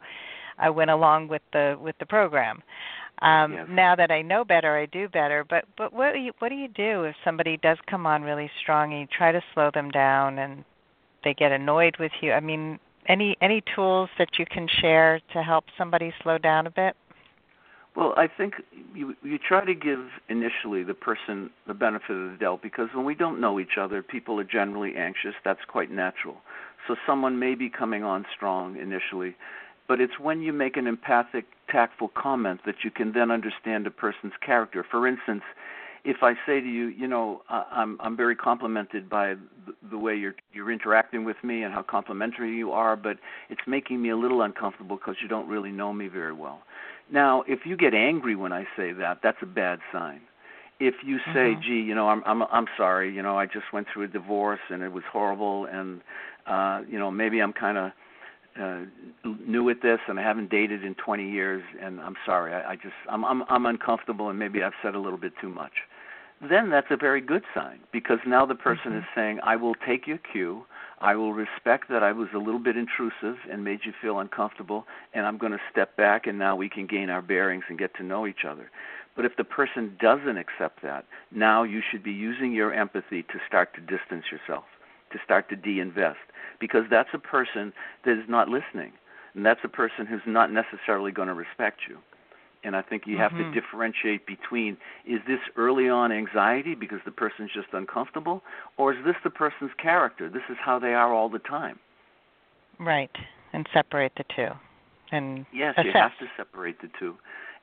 I 0.62 0.71
went 0.71 0.90
along 0.90 1.28
with 1.28 1.42
the 1.52 1.76
with 1.81 1.97
the 1.99 2.07
program. 2.07 2.62
Um 3.21 3.52
Yes. 3.52 3.66
now 3.69 3.95
that 3.97 4.11
I 4.11 4.23
know 4.23 4.45
better, 4.45 4.76
I 4.78 4.87
do 4.87 5.09
better, 5.09 5.45
but 5.49 5.64
but 5.76 5.92
what 5.92 6.12
do 6.12 6.19
you 6.19 6.33
what 6.38 6.49
do 6.49 6.54
you 6.54 6.69
do 6.69 7.04
if 7.04 7.14
somebody 7.25 7.57
does 7.59 7.78
come 7.87 8.07
on 8.07 8.23
really 8.23 8.50
strong 8.61 8.92
and 8.92 9.00
you 9.02 9.07
try 9.07 9.33
to 9.33 9.42
slow 9.52 9.71
them 9.73 9.90
down 9.90 10.38
and 10.38 10.64
they 11.25 11.35
get 11.35 11.52
annoyed 11.52 11.97
with 11.99 12.12
you? 12.21 12.33
I 12.33 12.40
mean, 12.40 12.78
any 13.07 13.37
any 13.40 13.62
tools 13.75 14.09
that 14.19 14.38
you 14.38 14.47
can 14.47 14.66
share 14.81 15.21
to 15.33 15.42
help 15.42 15.64
somebody 15.76 16.12
slow 16.23 16.38
down 16.38 16.66
a 16.66 16.71
bit? 16.71 16.97
Well, 17.95 18.14
I 18.16 18.26
think 18.26 18.54
you 18.95 19.14
you 19.23 19.38
try 19.38 19.64
to 19.64 19.75
give 19.75 20.00
initially 20.28 20.83
the 20.83 20.95
person 20.95 21.50
the 21.66 21.75
benefit 21.75 22.16
of 22.16 22.31
the 22.33 22.37
doubt 22.40 22.62
because 22.62 22.88
when 22.95 23.04
we 23.04 23.14
don't 23.14 23.40
know 23.40 23.61
each 23.61 23.76
other, 23.78 24.02
people 24.02 24.40
are 24.40 24.45
generally 24.45 24.97
anxious. 24.97 25.35
That's 25.45 25.64
quite 25.69 25.90
natural. 25.90 26.37
So 26.88 26.97
someone 27.07 27.38
may 27.38 27.54
be 27.54 27.69
coming 27.69 28.02
on 28.02 28.25
strong 28.35 28.76
initially, 28.76 29.37
but 29.88 30.00
it's 30.00 30.18
when 30.18 30.40
you 30.42 30.52
make 30.52 30.76
an 30.76 30.86
empathic, 30.86 31.44
tactful 31.70 32.08
comment 32.14 32.60
that 32.66 32.76
you 32.84 32.90
can 32.90 33.12
then 33.12 33.30
understand 33.30 33.86
a 33.86 33.90
person's 33.90 34.32
character. 34.44 34.84
For 34.88 35.06
instance, 35.06 35.42
if 36.04 36.18
I 36.22 36.34
say 36.46 36.60
to 36.60 36.66
you, 36.66 36.86
you 36.88 37.06
know, 37.06 37.42
I'm 37.48 37.96
I'm 38.00 38.16
very 38.16 38.34
complimented 38.34 39.08
by 39.08 39.34
the, 39.66 39.74
the 39.90 39.98
way 39.98 40.16
you're 40.16 40.34
you're 40.52 40.70
interacting 40.72 41.24
with 41.24 41.36
me 41.44 41.62
and 41.62 41.72
how 41.72 41.82
complimentary 41.82 42.56
you 42.56 42.72
are, 42.72 42.96
but 42.96 43.18
it's 43.50 43.60
making 43.66 44.02
me 44.02 44.10
a 44.10 44.16
little 44.16 44.42
uncomfortable 44.42 44.96
because 44.96 45.16
you 45.22 45.28
don't 45.28 45.48
really 45.48 45.70
know 45.70 45.92
me 45.92 46.08
very 46.08 46.32
well. 46.32 46.60
Now, 47.10 47.44
if 47.46 47.60
you 47.66 47.76
get 47.76 47.94
angry 47.94 48.34
when 48.34 48.52
I 48.52 48.64
say 48.76 48.92
that, 48.92 49.18
that's 49.22 49.38
a 49.42 49.46
bad 49.46 49.78
sign. 49.92 50.20
If 50.80 50.94
you 51.04 51.18
say, 51.32 51.54
Mhm. 51.54 51.62
"Gee, 51.62 51.80
you 51.80 51.94
know, 51.94 52.08
I'm 52.08 52.22
I'm 52.26 52.42
I'm 52.42 52.66
sorry, 52.76 53.12
you 53.14 53.22
know, 53.22 53.38
I 53.38 53.46
just 53.46 53.72
went 53.72 53.86
through 53.88 54.04
a 54.04 54.08
divorce 54.08 54.60
and 54.70 54.82
it 54.82 54.90
was 54.92 55.04
horrible, 55.04 55.66
and 55.66 56.00
uh, 56.46 56.82
you 56.88 56.98
know, 56.98 57.10
maybe 57.12 57.38
I'm 57.40 57.52
kind 57.52 57.78
of 57.78 57.92
uh, 58.61 58.80
new 59.47 59.68
at 59.71 59.82
this 59.82 59.99
and 60.09 60.18
I 60.18 60.23
haven't 60.23 60.50
dated 60.50 60.85
in 60.85 60.94
20 60.94 61.30
years, 61.30 61.62
and 61.80 62.00
I'm 62.00 62.16
sorry, 62.26 62.52
I, 62.52 62.73
I 62.73 62.76
just 62.76 62.94
I'm 63.09 63.25
I'm 63.25 63.44
I'm 63.49 63.66
uncomfortable, 63.66 64.28
and 64.30 64.38
maybe 64.38 64.62
I've 64.62 64.75
said 64.82 64.94
a 64.94 64.99
little 64.99 65.18
bit 65.18 65.32
too 65.40 65.49
much." 65.49 65.73
Then 66.49 66.71
that's 66.71 66.88
a 66.90 66.97
very 66.97 67.21
good 67.21 67.44
sign 67.54 67.78
because 67.92 68.18
now 68.26 68.44
the 68.44 68.56
person 68.56 68.92
Mhm. 68.92 68.99
is 68.99 69.04
saying, 69.14 69.40
"I 69.42 69.56
will 69.56 69.75
take 69.75 70.06
your 70.06 70.18
cue." 70.18 70.66
I 71.02 71.16
will 71.16 71.32
respect 71.35 71.88
that 71.88 72.04
I 72.04 72.12
was 72.12 72.28
a 72.32 72.38
little 72.38 72.61
bit 72.61 72.76
intrusive 72.76 73.37
and 73.50 73.64
made 73.64 73.80
you 73.85 73.92
feel 74.00 74.21
uncomfortable, 74.21 74.87
and 75.12 75.26
I'm 75.26 75.37
going 75.37 75.50
to 75.50 75.61
step 75.68 75.97
back 75.97 76.28
and 76.28 76.38
now 76.38 76.54
we 76.54 76.68
can 76.68 76.87
gain 76.87 77.11
our 77.11 77.21
bearings 77.21 77.64
and 77.68 77.76
get 77.76 77.92
to 77.97 78.04
know 78.04 78.25
each 78.25 78.44
other. 78.44 78.71
But 79.16 79.25
if 79.25 79.37
the 79.37 79.44
person 79.44 79.97
doesn't 80.00 80.38
accept 80.38 80.80
that, 80.82 81.04
now 81.32 81.64
you 81.64 81.82
should 81.90 82.04
be 82.04 82.12
using 82.12 82.52
your 82.52 82.73
empathy 82.73 83.25
to 83.25 83.40
start 83.49 83.75
to 83.75 83.80
distance 83.80 84.30
yourself, 84.30 84.64
to 85.12 85.19
start 85.25 85.49
to 85.50 85.57
de 85.57 85.81
invest, 85.81 86.19
because 86.61 86.85
that's 86.90 87.11
a 87.12 87.19
person 87.19 87.73
that 88.04 88.19
is 88.19 88.28
not 88.28 88.49
listening, 88.49 88.92
and 89.35 89.45
that's 89.45 89.61
a 89.64 89.69
person 89.69 90.07
who's 90.07 90.23
not 90.26 90.50
necessarily 90.52 91.12
going 91.12 91.28
to 91.28 91.35
respect 91.35 91.81
you. 91.88 91.99
And 92.64 92.76
I 92.76 92.83
think 92.83 93.07
you 93.07 93.16
have 93.19 93.33
Mhm. 93.33 93.52
to 93.52 93.61
differentiate 93.61 94.25
between 94.26 94.76
is 95.04 95.21
this 95.26 95.40
early 95.57 95.88
on 95.88 96.12
anxiety 96.12 96.75
because 96.75 97.00
the 97.04 97.11
person's 97.11 97.50
just 97.52 97.73
uncomfortable, 97.73 98.42
or 98.76 98.92
is 98.92 99.04
this 99.04 99.16
the 99.25 99.31
person's 99.31 99.73
character? 99.75 100.28
This 100.28 100.49
is 100.49 100.57
how 100.59 100.78
they 100.78 100.95
are 100.95 101.12
all 101.12 101.28
the 101.28 101.40
time. 101.40 101.81
Right. 102.78 103.14
And 103.52 103.69
separate 103.73 104.14
the 104.16 104.25
two. 104.25 104.50
And 105.11 105.45
Yes, 105.52 105.75
assess. 105.75 105.85
you 105.85 105.92
have 105.92 106.19
to 106.19 106.31
separate 106.37 106.81
the 106.81 106.88
two. 106.99 107.19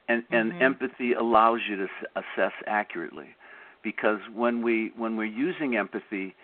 And 0.08 0.24
and 0.32 0.52
Mhm. 0.52 0.62
empathy 0.62 1.14
allows 1.14 1.62
you 1.68 1.76
to 1.78 1.88
assess 2.16 2.54
accurately 2.68 3.36
because 3.84 4.20
when 4.34 4.62
we 4.62 4.92
when 4.96 5.16
we're 5.16 5.26
using 5.26 5.78
empathy 5.78 6.36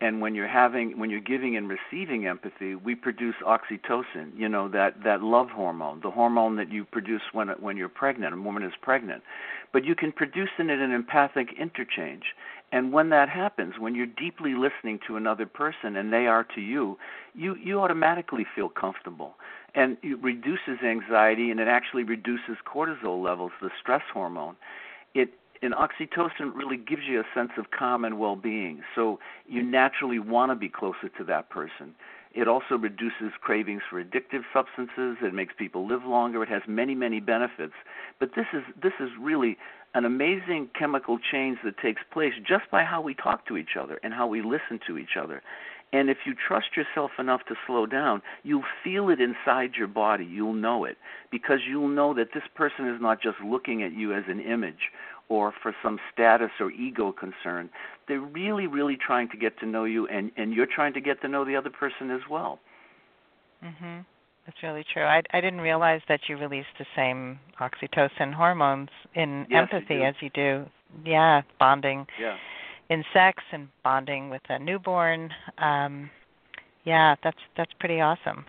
and 0.00 0.22
when 0.22 0.34
you're 0.34 0.48
having 0.48 0.98
when 0.98 1.10
you're 1.10 1.20
giving 1.20 1.56
and 1.56 1.68
receiving 1.68 2.26
empathy, 2.26 2.74
we 2.74 2.94
produce 2.94 3.34
oxytocin, 3.46 4.30
you 4.36 4.48
know, 4.48 4.68
that 4.68 5.02
that 5.04 5.22
love 5.22 5.50
hormone, 5.50 6.00
the 6.02 6.10
hormone 6.10 6.56
that 6.56 6.72
you 6.72 6.84
produce 6.84 7.22
when 7.32 7.48
when 7.60 7.76
you're 7.76 7.88
pregnant, 7.88 8.34
a 8.34 8.40
woman 8.40 8.62
is 8.62 8.72
pregnant. 8.80 9.22
But 9.72 9.84
you 9.84 9.94
can 9.94 10.10
produce 10.10 10.50
in 10.58 10.70
it 10.70 10.78
an 10.78 10.92
empathic 10.92 11.48
interchange. 11.58 12.34
And 12.72 12.92
when 12.92 13.10
that 13.10 13.28
happens, 13.28 13.74
when 13.78 13.94
you're 13.94 14.06
deeply 14.06 14.54
listening 14.54 15.00
to 15.06 15.16
another 15.16 15.44
person 15.44 15.96
and 15.96 16.12
they 16.12 16.26
are 16.26 16.44
to 16.54 16.60
you, 16.60 16.98
you 17.34 17.56
you 17.56 17.80
automatically 17.80 18.46
feel 18.54 18.70
comfortable 18.70 19.34
and 19.74 19.96
it 20.02 20.20
reduces 20.22 20.82
anxiety 20.82 21.50
and 21.50 21.60
it 21.60 21.68
actually 21.68 22.04
reduces 22.04 22.56
cortisol 22.66 23.22
levels, 23.22 23.52
the 23.60 23.70
stress 23.80 24.02
hormone. 24.12 24.56
It 25.14 25.34
and 25.62 25.74
oxytocin 25.74 26.54
really 26.54 26.76
gives 26.76 27.02
you 27.06 27.20
a 27.20 27.24
sense 27.34 27.50
of 27.58 27.70
calm 27.70 28.04
and 28.04 28.18
well-being. 28.18 28.82
So 28.94 29.18
you 29.46 29.62
naturally 29.62 30.18
want 30.18 30.50
to 30.50 30.56
be 30.56 30.68
closer 30.68 31.08
to 31.18 31.24
that 31.24 31.50
person. 31.50 31.94
It 32.32 32.46
also 32.46 32.76
reduces 32.76 33.32
cravings 33.40 33.82
for 33.90 34.02
addictive 34.02 34.42
substances. 34.54 35.16
It 35.20 35.34
makes 35.34 35.52
people 35.58 35.86
live 35.86 36.04
longer. 36.04 36.42
It 36.42 36.48
has 36.48 36.62
many, 36.66 36.94
many 36.94 37.20
benefits. 37.20 37.74
But 38.20 38.30
this 38.36 38.46
is 38.52 38.62
this 38.80 38.92
is 39.00 39.10
really 39.20 39.58
an 39.94 40.04
amazing 40.04 40.70
chemical 40.78 41.18
change 41.18 41.58
that 41.64 41.76
takes 41.78 42.02
place 42.12 42.34
just 42.46 42.70
by 42.70 42.84
how 42.84 43.00
we 43.00 43.14
talk 43.14 43.46
to 43.48 43.56
each 43.56 43.76
other 43.78 43.98
and 44.04 44.14
how 44.14 44.28
we 44.28 44.42
listen 44.42 44.78
to 44.86 44.96
each 44.96 45.16
other. 45.20 45.42
And 45.92 46.08
if 46.08 46.18
you 46.24 46.34
trust 46.34 46.76
yourself 46.76 47.10
enough 47.18 47.40
to 47.48 47.56
slow 47.66 47.84
down, 47.84 48.22
you'll 48.44 48.62
feel 48.84 49.08
it 49.08 49.18
inside 49.20 49.72
your 49.76 49.88
body. 49.88 50.24
You'll 50.24 50.52
know 50.52 50.84
it 50.84 50.98
because 51.32 51.58
you'll 51.68 51.88
know 51.88 52.14
that 52.14 52.28
this 52.32 52.44
person 52.54 52.88
is 52.88 53.00
not 53.00 53.20
just 53.20 53.38
looking 53.44 53.82
at 53.82 53.92
you 53.92 54.14
as 54.14 54.22
an 54.28 54.38
image 54.38 54.92
or 55.30 55.54
for 55.62 55.74
some 55.82 55.98
status 56.12 56.50
or 56.60 56.70
ego 56.72 57.12
concern. 57.12 57.70
They're 58.08 58.20
really, 58.20 58.66
really 58.66 58.96
trying 58.96 59.28
to 59.30 59.36
get 59.38 59.58
to 59.60 59.66
know 59.66 59.84
you, 59.84 60.06
and, 60.08 60.30
and 60.36 60.52
you're 60.52 60.66
trying 60.66 60.92
to 60.94 61.00
get 61.00 61.22
to 61.22 61.28
know 61.28 61.44
the 61.46 61.56
other 61.56 61.70
person 61.70 62.10
as 62.10 62.20
well. 62.28 62.58
Mhm. 63.64 64.04
That's 64.46 64.62
really 64.62 64.84
true. 64.84 65.04
I 65.04 65.22
I 65.32 65.40
didn't 65.40 65.60
realize 65.60 66.00
that 66.08 66.28
you 66.28 66.36
release 66.36 66.66
the 66.78 66.86
same 66.96 67.38
oxytocin 67.60 68.32
hormones 68.32 68.88
in 69.14 69.46
Yes, 69.48 69.68
empathy 69.72 69.98
do. 69.98 70.02
as 70.02 70.14
you 70.20 70.30
do. 70.30 70.68
Yeah, 71.04 71.42
bonding 71.58 72.06
Yeah. 72.18 72.36
in 72.88 73.04
sex 73.12 73.44
and 73.52 73.68
bonding 73.84 74.30
with 74.30 74.42
a 74.48 74.58
newborn. 74.58 75.32
Um 75.58 76.10
yeah, 76.84 77.14
that's 77.22 77.38
that's 77.54 77.72
pretty 77.74 78.00
awesome. 78.00 78.44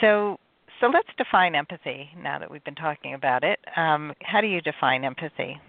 So 0.00 0.38
so 0.80 0.86
let's 0.86 1.12
define 1.16 1.54
empathy 1.56 2.10
now 2.16 2.38
that 2.38 2.50
we've 2.50 2.64
been 2.64 2.76
talking 2.76 3.14
about 3.14 3.42
it. 3.42 3.58
Um, 3.76 4.14
how 4.22 4.40
do 4.40 4.46
you 4.46 4.60
define 4.60 5.04
empathy? 5.04 5.60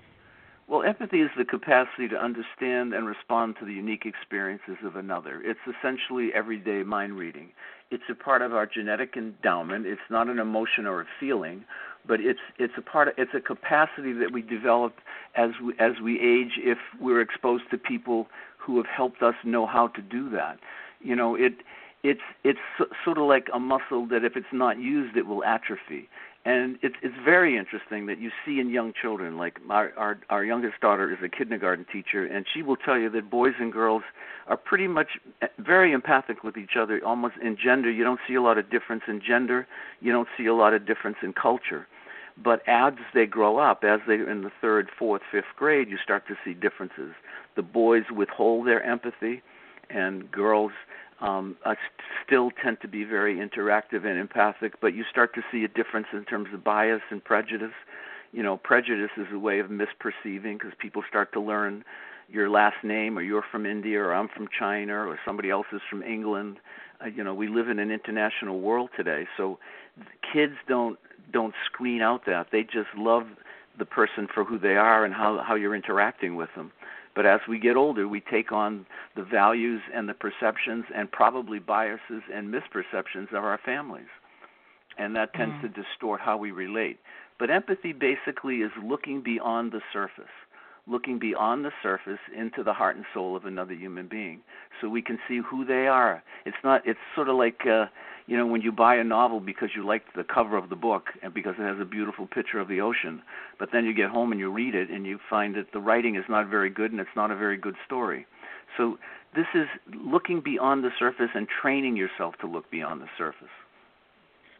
Well, 0.70 0.84
empathy 0.84 1.22
is 1.22 1.32
the 1.36 1.46
capacity 1.46 2.08
to 2.10 2.16
understand 2.16 2.94
and 2.94 3.08
respond 3.08 3.56
to 3.60 3.66
the 3.66 3.74
unique 3.74 4.06
experiences 4.06 4.78
of 4.86 4.96
another. 4.96 5.42
It's 5.44 5.60
essentially 5.66 6.30
everyday 6.36 6.84
mind 6.84 7.14
reading. 7.14 7.50
It's 7.90 8.04
a 8.08 8.14
part 8.14 8.44
of 8.44 8.54
our 8.54 8.68
genetic 8.68 9.18
endowment. 9.18 9.88
It's 9.88 10.00
not 10.12 10.28
an 10.28 10.38
emotion 10.38 10.86
or 10.86 11.02
a 11.02 11.06
feeling, 11.20 11.66
but 12.08 12.20
it's 12.22 12.40
it's 12.60 12.76
a 12.78 12.84
part 12.84 13.08
of, 13.08 13.16
it's 13.18 13.34
a 13.34 13.42
capacity 13.42 14.14
that 14.14 14.32
we 14.32 14.44
develop 14.44 14.94
as 15.36 15.50
we 15.64 15.74
as 15.80 15.94
we 16.04 16.20
age 16.20 16.60
if 16.60 16.78
we're 17.02 17.20
exposed 17.20 17.64
to 17.72 17.78
people 17.80 18.28
who 18.60 18.78
have 18.78 18.86
helped 18.86 19.24
us 19.24 19.34
know 19.44 19.66
how 19.66 19.88
to 19.88 20.04
do 20.04 20.30
that. 20.30 20.60
You 21.02 21.16
know, 21.16 21.34
it 21.34 21.54
it's 22.04 22.22
it's 22.44 22.60
so- 22.78 22.88
sort 23.04 23.18
of 23.18 23.26
like 23.26 23.48
a 23.54 23.60
muscle 23.60 24.06
that 24.08 24.24
if 24.24 24.36
it's 24.36 24.54
not 24.54 24.80
used 24.80 25.18
it 25.18 25.28
will 25.28 25.44
atrophy. 25.44 26.10
And 26.46 26.80
it's 26.82 26.96
it's 27.02 27.16
very 27.24 27.58
interesting 27.58 28.06
that 28.06 28.20
you 28.20 28.32
see 28.46 28.60
in 28.60 28.70
young 28.70 28.94
children 29.00 29.38
like 29.38 29.60
our 29.70 29.92
our 29.98 30.20
our 30.30 30.44
youngest 30.46 30.80
daughter 30.80 31.12
is 31.12 31.20
a 31.24 31.28
kindergarten 31.28 31.86
teacher 31.92 32.26
and 32.26 32.46
she 32.52 32.62
will 32.62 32.78
tell 32.78 32.98
you 32.98 33.10
that 33.10 33.30
boys 33.30 33.54
and 33.60 33.74
girls 33.74 34.04
are 34.48 34.56
pretty 34.56 34.88
much 34.88 35.20
eh, 35.42 35.48
very 35.60 35.92
empathic 35.92 36.44
with 36.44 36.56
each 36.58 36.78
other 36.80 37.02
almost 37.06 37.36
in 37.42 37.58
gender. 37.62 37.92
You 37.92 38.06
don't 38.06 38.22
see 38.28 38.36
a 38.36 38.42
lot 38.42 38.58
of 38.58 38.70
difference 38.70 39.04
in 39.08 39.22
gender. 39.22 39.68
You 40.00 40.14
don't 40.14 40.30
see 40.38 40.46
a 40.46 40.56
lot 40.56 40.74
of 40.74 40.86
difference 40.88 41.18
in 41.22 41.34
culture. 41.34 41.88
But 42.42 42.62
as 42.68 42.94
they 43.14 43.26
grow 43.26 43.58
up 43.58 43.84
as 43.84 44.00
they're 44.08 44.30
in 44.30 44.44
the 44.44 44.52
third 44.62 44.90
fourth 44.98 45.24
fifth 45.30 45.54
grade 45.58 45.90
you 45.90 45.98
start 46.02 46.26
to 46.30 46.36
see 46.46 46.54
differences. 46.54 47.12
The 47.58 47.64
boys 47.64 48.04
withhold 48.16 48.66
their 48.66 48.82
empathy 48.82 49.42
and 49.90 50.32
girls 50.32 50.72
um, 51.22 51.58
uh, 51.66 51.76
still 52.26 52.52
tend 52.64 52.80
to 52.82 52.88
be 52.88 53.04
very 53.04 53.36
interactive 53.36 54.06
and 54.06 54.18
empathic, 54.18 54.80
but 54.82 54.94
you 54.94 55.04
start 55.10 55.34
to 55.36 55.42
see 55.52 55.64
a 55.64 55.68
difference 55.68 56.08
in 56.14 56.24
terms 56.26 56.48
of 56.54 56.64
bias 56.64 57.02
and 57.10 57.24
prejudice. 57.24 57.74
You 58.32 58.44
know, 58.44 58.58
prejudice 58.58 59.12
is 59.18 59.28
a 59.34 59.40
way 59.40 59.60
of 59.60 59.68
misperceiving 59.68 60.60
because 60.60 60.72
people 60.80 61.04
start 61.08 61.34
to 61.34 61.42
learn 61.42 61.84
your 62.30 62.50
last 62.50 62.84
name, 62.84 63.18
or 63.18 63.22
you're 63.22 63.46
from 63.52 63.66
India, 63.66 64.00
or 64.00 64.14
I'm 64.14 64.28
from 64.28 64.48
China, 64.58 64.94
or 64.94 65.20
somebody 65.26 65.50
else 65.50 65.66
is 65.74 65.82
from 65.90 66.04
England. 66.04 66.58
Uh, 67.02 67.08
you 67.08 67.24
know, 67.24 67.34
we 67.34 67.48
live 67.48 67.70
in 67.70 67.80
an 67.80 67.92
international 67.92 68.60
world 68.60 68.90
today, 68.96 69.28
so 69.36 69.58
kids 70.32 70.54
don't 70.68 71.00
don't 71.32 71.54
screen 71.66 72.02
out 72.02 72.26
that. 72.26 72.48
They 72.52 72.64
just 72.64 72.90
love 72.96 73.24
the 73.78 73.86
person 73.86 74.28
for 74.34 74.44
who 74.44 74.60
they 74.60 74.76
are 74.76 75.06
and 75.06 75.14
how 75.14 75.44
how 75.46 75.56
you're 75.56 75.76
interacting 75.76 76.36
with 76.36 76.50
them. 76.56 76.72
But 77.20 77.26
as 77.26 77.42
we 77.50 77.60
get 77.60 77.76
older, 77.76 78.08
we 78.08 78.22
take 78.22 78.54
on 78.54 78.86
the 79.18 79.24
values 79.24 79.82
and 79.94 80.08
the 80.08 80.14
perceptions 80.14 80.86
and 80.96 81.12
probably 81.12 81.60
biases 81.60 82.24
and 82.34 82.48
misperceptions 82.48 83.34
of 83.34 83.44
our 83.44 83.58
families. 83.58 84.08
And 84.98 85.18
that 85.18 85.34
tends 85.34 85.54
Mm. 85.58 85.62
to 85.64 85.68
distort 85.68 86.22
how 86.22 86.38
we 86.38 86.52
relate. 86.52 86.98
But 87.38 87.50
empathy 87.50 87.92
basically 87.92 88.62
is 88.62 88.72
looking 88.82 89.20
beyond 89.20 89.74
the 89.74 89.82
surface, 89.92 90.32
looking 90.88 91.20
beyond 91.20 91.66
the 91.66 91.74
surface 91.84 92.20
into 92.34 92.64
the 92.64 92.74
heart 92.74 92.96
and 92.96 93.06
soul 93.14 93.36
of 93.36 93.46
another 93.46 93.74
human 93.74 94.08
being 94.08 94.42
so 94.80 94.88
we 94.88 95.02
can 95.02 95.20
see 95.28 95.40
who 95.40 95.64
they 95.64 95.88
are 95.88 96.24
it's 96.46 96.58
not 96.64 96.82
it's 96.86 97.00
sort 97.14 97.30
of 97.30 97.36
like 97.36 97.66
uh 97.68 97.86
you 98.30 98.38
know 98.38 98.46
when 98.46 98.62
you 98.62 98.72
buy 98.72 98.96
a 98.96 99.04
novel 99.04 99.40
because 99.40 99.70
you 99.76 99.86
like 99.86 100.04
the 100.16 100.24
cover 100.24 100.56
of 100.56 100.70
the 100.70 100.76
book 100.76 101.08
and 101.24 101.34
because 101.34 101.56
it 101.58 101.64
has 101.64 101.78
a 101.82 101.86
beautiful 101.86 102.28
picture 102.28 102.60
of 102.60 102.68
the 102.68 102.80
ocean 102.80 103.22
but 103.58 103.70
then 103.74 103.86
you 103.86 103.94
get 103.94 104.10
home 104.10 104.32
and 104.32 104.40
you 104.40 104.52
read 104.52 104.76
it 104.76 104.90
and 104.90 105.06
you 105.06 105.20
find 105.30 105.56
that 105.56 105.66
the 105.74 105.80
writing 105.80 106.16
is 106.16 106.24
not 106.30 106.48
very 106.48 106.70
good 106.70 106.92
and 106.92 107.02
it's 107.02 107.10
not 107.16 107.32
a 107.32 107.36
very 107.36 107.58
good 107.58 107.76
story. 107.86 108.26
So 108.78 109.00
this 109.36 109.48
is 109.56 109.68
looking 110.06 110.42
beyond 110.42 110.84
the 110.84 110.92
surface 111.00 111.30
and 111.34 111.48
training 111.62 111.98
yourself 111.98 112.36
to 112.42 112.48
look 112.48 112.70
beyond 112.70 113.02
the 113.02 113.10
surface. 113.18 113.56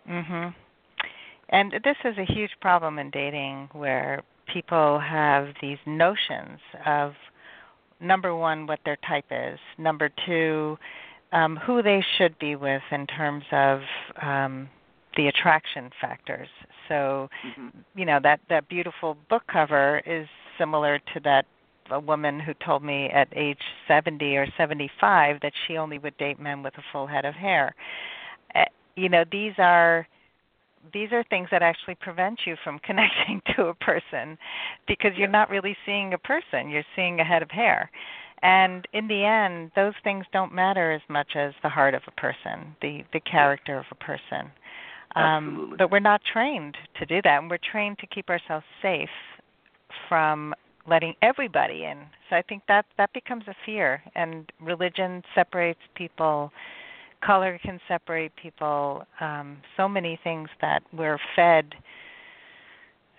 Mhm 0.10 0.54
and 1.50 1.74
this 1.84 1.98
is 2.06 2.18
a 2.18 2.32
huge 2.32 2.52
problem 2.62 3.00
in 3.00 3.10
dating 3.10 3.70
where 3.74 4.24
people 4.52 5.00
have 5.00 5.48
these 5.62 5.78
notions 5.86 6.60
of 6.86 7.14
number 8.00 8.36
one 8.36 8.66
what 8.66 8.80
their 8.86 8.98
type 9.08 9.26
is 9.32 9.60
number 9.78 10.10
two 10.26 10.78
um, 11.32 11.58
who 11.58 11.82
they 11.82 12.04
should 12.18 12.38
be 12.40 12.56
with 12.56 12.82
in 12.92 13.06
terms 13.08 13.44
of 13.52 13.82
um, 14.22 14.70
the 15.16 15.28
attraction 15.28 15.90
factors. 16.02 16.48
So 16.88 17.30
mm-hmm. 17.46 17.70
you 17.96 18.06
know 18.06 18.20
that 18.24 18.40
that 18.50 18.68
beautiful 18.70 19.18
book 19.30 19.44
cover 19.52 20.02
is 20.06 20.28
similar 20.58 21.00
to 21.14 21.20
that 21.24 21.46
a 21.92 22.00
woman 22.00 22.40
who 22.40 22.54
told 22.66 22.84
me 22.84 23.10
at 23.10 23.28
age 23.36 23.62
70 23.88 24.38
or 24.38 24.48
75 24.58 25.38
that 25.42 25.54
she 25.68 25.78
only 25.78 25.98
would 25.98 26.16
date 26.18 26.40
men 26.40 26.62
with 26.62 26.78
a 26.78 26.84
full 26.92 27.08
head 27.08 27.26
of 27.26 27.34
hair. 27.34 27.74
Uh, 28.54 28.66
you 28.96 29.10
know 29.10 29.24
these 29.32 29.54
are 29.58 30.08
these 30.94 31.12
are 31.12 31.24
things 31.30 31.48
that 31.52 31.62
actually 31.62 31.96
prevent 31.96 32.40
you 32.46 32.56
from 32.64 32.80
connecting 32.84 33.42
to 33.56 33.68
a 33.68 33.74
person 33.76 34.38
because 34.88 35.12
you're 35.16 35.28
not 35.28 35.50
really 35.50 35.76
seeing 35.86 36.14
a 36.14 36.18
person 36.18 36.70
you're 36.70 36.84
seeing 36.96 37.20
a 37.20 37.24
head 37.24 37.42
of 37.42 37.52
hair 37.52 37.90
and 38.42 38.88
in 38.94 39.08
the 39.08 39.24
end 39.24 39.72
those 39.76 39.94
things 40.04 40.26
don't 40.32 40.54
matter 40.54 40.92
as 40.92 41.02
much 41.10 41.36
as 41.36 41.54
the 41.64 41.70
heart 41.70 41.94
of 41.94 42.02
a 42.08 42.12
person 42.12 42.76
the 42.82 43.04
the 43.14 43.20
character 43.20 43.78
of 43.78 43.86
a 43.92 43.96
person 43.96 44.52
um, 45.16 45.74
but 45.78 45.90
we're 45.90 46.00
not 46.00 46.22
trained 46.32 46.78
to 46.98 47.06
do 47.06 47.22
that 47.24 47.40
and 47.42 47.50
we're 47.50 47.58
trained 47.72 47.98
to 47.98 48.08
keep 48.08 48.30
ourselves 48.30 48.66
safe 48.82 49.10
from 50.08 50.54
letting 50.88 51.14
everybody 51.22 51.86
in 51.86 51.98
so 52.30 52.36
i 52.36 52.42
think 52.42 52.62
that 52.68 52.86
that 52.98 53.12
becomes 53.14 53.44
a 53.48 53.56
fear 53.66 54.02
and 54.16 54.52
religion 54.62 55.24
separates 55.36 55.80
people 55.96 56.52
color 57.22 57.60
can 57.62 57.80
separate 57.88 58.32
people. 58.36 59.06
Um, 59.20 59.58
so 59.78 59.88
many 59.88 60.20
things 60.24 60.50
that 60.62 60.82
we're 60.94 61.20
fed. 61.36 61.74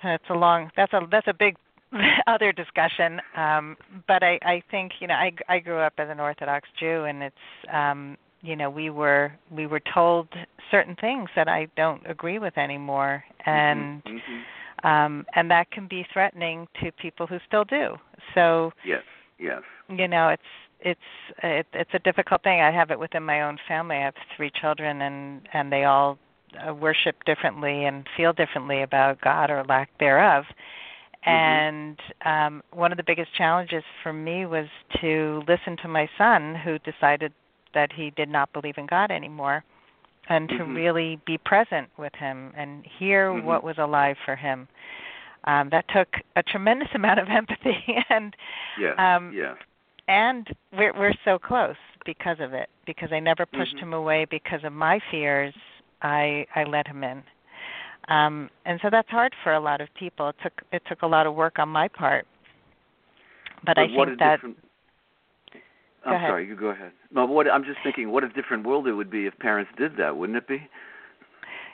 That's 0.02 0.24
a 0.30 0.34
long. 0.34 0.70
That's 0.76 0.92
a 0.92 1.00
that's 1.10 1.28
a 1.28 1.34
big 1.34 1.56
other 2.26 2.52
discussion. 2.52 3.20
Um, 3.36 3.76
but 4.06 4.22
I 4.22 4.38
I 4.42 4.62
think 4.70 4.92
you 5.00 5.06
know 5.06 5.14
I 5.14 5.32
I 5.48 5.58
grew 5.58 5.78
up 5.78 5.94
as 5.98 6.08
an 6.10 6.20
Orthodox 6.20 6.68
Jew, 6.78 7.04
and 7.04 7.22
it's 7.22 7.36
um, 7.72 8.16
you 8.42 8.56
know 8.56 8.70
we 8.70 8.90
were 8.90 9.32
we 9.50 9.66
were 9.66 9.80
told 9.92 10.28
certain 10.70 10.96
things 11.00 11.28
that 11.36 11.48
I 11.48 11.68
don't 11.76 12.02
agree 12.08 12.38
with 12.38 12.56
anymore, 12.58 13.24
mm-hmm, 13.46 13.50
and. 13.50 14.04
Mm-hmm. 14.04 14.40
Um, 14.82 15.26
and 15.34 15.50
that 15.50 15.70
can 15.70 15.88
be 15.88 16.06
threatening 16.10 16.66
to 16.82 16.90
people 16.92 17.26
who 17.26 17.36
still 17.46 17.64
do. 17.64 17.96
So 18.34 18.72
yes, 18.82 19.02
yes. 19.38 19.60
You 19.90 20.08
know, 20.08 20.28
it's 20.28 20.42
it's 20.80 21.00
it, 21.42 21.66
it's 21.74 21.90
a 21.92 21.98
difficult 21.98 22.42
thing. 22.42 22.62
I 22.62 22.70
have 22.70 22.90
it 22.90 22.98
within 22.98 23.22
my 23.22 23.42
own 23.42 23.58
family. 23.68 23.96
I 23.96 24.04
have 24.04 24.14
three 24.34 24.50
children, 24.58 25.02
and 25.02 25.42
and 25.52 25.70
they 25.70 25.84
all 25.84 26.18
uh, 26.66 26.74
worship 26.74 27.24
differently 27.24 27.84
and 27.84 28.06
feel 28.16 28.32
differently 28.32 28.82
about 28.82 29.20
God 29.20 29.50
or 29.50 29.64
lack 29.68 29.90
thereof. 29.98 30.44
Mm-hmm. 31.26 31.30
And 31.30 32.00
um, 32.24 32.62
one 32.72 32.92
of 32.92 32.96
the 32.96 33.04
biggest 33.06 33.34
challenges 33.36 33.82
for 34.02 34.12
me 34.12 34.46
was 34.46 34.66
to 35.00 35.42
listen 35.46 35.76
to 35.82 35.88
my 35.88 36.08
son, 36.16 36.54
who 36.64 36.78
decided 36.78 37.32
that 37.74 37.92
he 37.92 38.10
did 38.16 38.28
not 38.28 38.52
believe 38.52 38.74
in 38.78 38.86
God 38.86 39.10
anymore, 39.10 39.62
and 40.28 40.48
to 40.48 40.54
mm-hmm. 40.54 40.74
really 40.74 41.20
be 41.26 41.38
present 41.38 41.88
with 41.98 42.14
him 42.14 42.52
and 42.56 42.84
hear 42.98 43.30
mm-hmm. 43.30 43.46
what 43.46 43.62
was 43.62 43.76
alive 43.78 44.16
for 44.24 44.34
him. 44.34 44.66
Um, 45.44 45.68
that 45.70 45.86
took 45.94 46.08
a 46.36 46.42
tremendous 46.42 46.88
amount 46.94 47.20
of 47.20 47.28
empathy 47.28 47.84
and 48.10 48.34
yes, 48.78 48.94
um, 48.98 49.32
yes 49.34 49.56
and 50.10 50.48
we're 50.76 50.92
we're 50.98 51.14
so 51.24 51.38
close 51.38 51.76
because 52.04 52.38
of 52.40 52.52
it 52.52 52.68
because 52.84 53.10
I 53.12 53.20
never 53.20 53.46
pushed 53.46 53.76
mm-hmm. 53.76 53.86
him 53.86 53.92
away 53.94 54.26
because 54.28 54.60
of 54.64 54.72
my 54.72 54.98
fears 55.10 55.54
I 56.02 56.46
I 56.54 56.64
let 56.64 56.86
him 56.86 57.04
in 57.04 57.22
um 58.08 58.50
and 58.64 58.78
so 58.82 58.88
that's 58.90 59.08
hard 59.10 59.32
for 59.42 59.54
a 59.54 59.60
lot 59.60 59.80
of 59.80 59.88
people 59.98 60.28
it 60.28 60.36
took 60.42 60.52
it 60.72 60.82
took 60.88 61.02
a 61.02 61.06
lot 61.06 61.26
of 61.26 61.34
work 61.34 61.58
on 61.58 61.68
my 61.68 61.88
part 61.88 62.26
but, 63.64 63.76
but 63.76 63.78
I 63.78 63.86
think 63.86 64.18
that 64.18 64.36
different... 64.36 64.56
I'm 66.04 66.14
ahead. 66.14 66.30
sorry, 66.30 66.46
you 66.46 66.56
go 66.56 66.68
ahead. 66.68 66.92
No, 67.12 67.26
what 67.26 67.50
I'm 67.50 67.64
just 67.64 67.78
thinking, 67.84 68.10
what 68.10 68.24
a 68.24 68.28
different 68.30 68.64
world 68.64 68.86
it 68.86 68.94
would 68.94 69.10
be 69.10 69.26
if 69.26 69.38
parents 69.38 69.70
did 69.76 69.96
that, 69.98 70.16
wouldn't 70.16 70.38
it 70.38 70.48
be? 70.48 70.66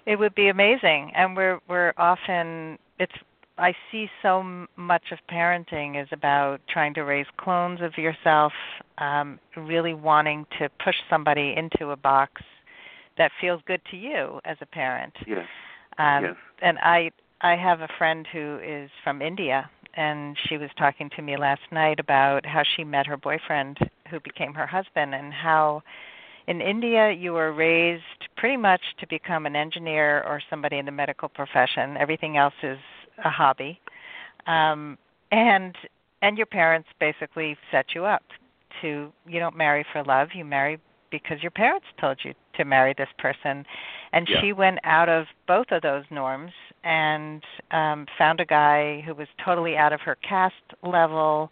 It 0.05 0.19
would 0.19 0.35
be 0.35 0.49
amazing, 0.49 1.13
and 1.15 1.37
we're 1.37 1.61
we're 1.69 1.93
often 1.97 2.79
it's 2.99 3.13
I 3.59 3.73
see 3.91 4.09
so 4.23 4.67
much 4.77 5.05
of 5.13 5.19
parenting 5.31 6.01
is 6.01 6.09
about 6.13 6.61
trying 6.69 6.93
to 6.95 7.03
raise 7.03 7.27
clones 7.39 7.81
of 7.81 7.97
yourself, 7.97 8.53
um, 8.99 9.39
really 9.57 9.95
wanting 9.95 10.45
to 10.59 10.69
push 10.85 10.97
somebody 11.09 11.55
into 11.57 11.91
a 11.91 11.97
box 11.97 12.43
that 13.17 13.31
feels 13.41 13.63
good 13.67 13.81
to 13.91 13.97
you 13.97 14.41
as 14.45 14.59
a 14.61 14.67
parent. 14.67 15.15
Yes. 15.27 15.47
Um, 15.99 16.25
yes. 16.25 16.35
And 16.63 16.79
I 16.79 17.11
I 17.41 17.57
have 17.57 17.81
a 17.81 17.89
friend 17.99 18.27
who 18.33 18.59
is 18.65 18.91
from 19.05 19.21
India, 19.21 19.71
and 19.95 20.37
she 20.49 20.57
was 20.57 20.71
talking 20.79 21.11
to 21.17 21.23
me 21.23 21.37
last 21.37 21.63
night 21.71 22.01
about 22.01 22.47
how 22.47 22.63
she 22.77 22.85
met 22.85 23.07
her 23.07 23.17
boyfriend, 23.17 23.79
who 24.11 24.21
became 24.21 24.55
her 24.55 24.67
husband, 24.67 25.15
and 25.15 25.33
how 25.33 25.83
in 26.47 26.61
India 26.61 27.13
you 27.13 27.33
were 27.33 27.53
raised 27.53 28.03
pretty 28.37 28.57
much 28.57 28.81
to 29.01 29.07
become 29.09 29.47
an 29.47 29.57
engineer 29.57 30.23
or 30.23 30.41
somebody 30.49 30.79
in 30.79 30.87
the 30.87 30.93
medical 30.93 31.29
profession. 31.29 31.97
Everything 31.99 32.37
else 32.37 32.55
is 32.63 32.79
a 33.25 33.31
hobby, 33.31 33.81
um, 34.47 34.97
and 35.31 35.75
and 36.23 36.39
your 36.39 36.47
parents 36.47 36.89
basically 36.99 37.57
set 37.71 37.87
you 37.95 38.05
up 38.05 38.23
to 38.81 39.13
you 39.27 39.39
don't 39.39 39.57
marry 39.57 39.85
for 39.93 40.03
love, 40.05 40.29
you 40.35 40.45
marry 40.45 40.79
because 41.11 41.43
your 41.43 41.51
parents 41.51 41.87
told 42.01 42.19
you 42.23 42.35
to 42.57 42.65
marry 42.65 42.95
this 42.97 43.09
person 43.19 43.65
and 44.13 44.27
yeah. 44.29 44.41
she 44.41 44.53
went 44.53 44.79
out 44.85 45.09
of 45.09 45.27
both 45.47 45.67
of 45.71 45.83
those 45.83 46.05
norms 46.11 46.53
and 46.85 47.43
um 47.71 48.07
found 48.19 48.41
a 48.41 48.45
guy 48.45 49.03
who 49.07 49.15
was 49.15 49.29
totally 49.45 49.77
out 49.77 49.93
of 49.93 50.01
her 50.01 50.17
caste 50.29 50.55
level 50.83 51.51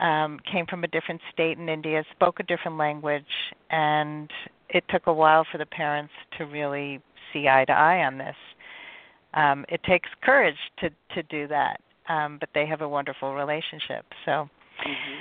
um 0.00 0.38
came 0.50 0.66
from 0.66 0.84
a 0.84 0.88
different 0.88 1.20
state 1.32 1.58
in 1.58 1.68
India 1.68 2.04
spoke 2.12 2.40
a 2.40 2.44
different 2.44 2.76
language 2.76 3.24
and 3.70 4.30
it 4.68 4.84
took 4.88 5.06
a 5.06 5.12
while 5.12 5.46
for 5.50 5.58
the 5.58 5.66
parents 5.66 6.12
to 6.36 6.44
really 6.44 7.00
see 7.32 7.48
eye 7.48 7.64
to 7.64 7.72
eye 7.72 8.04
on 8.04 8.18
this 8.18 8.36
um, 9.36 9.64
it 9.68 9.82
takes 9.84 10.08
courage 10.22 10.56
to 10.80 10.90
to 11.14 11.22
do 11.24 11.46
that, 11.48 11.80
um, 12.08 12.38
but 12.40 12.48
they 12.54 12.66
have 12.66 12.80
a 12.80 12.88
wonderful 12.88 13.34
relationship. 13.34 14.06
So, 14.24 14.48
mm-hmm. 14.86 15.20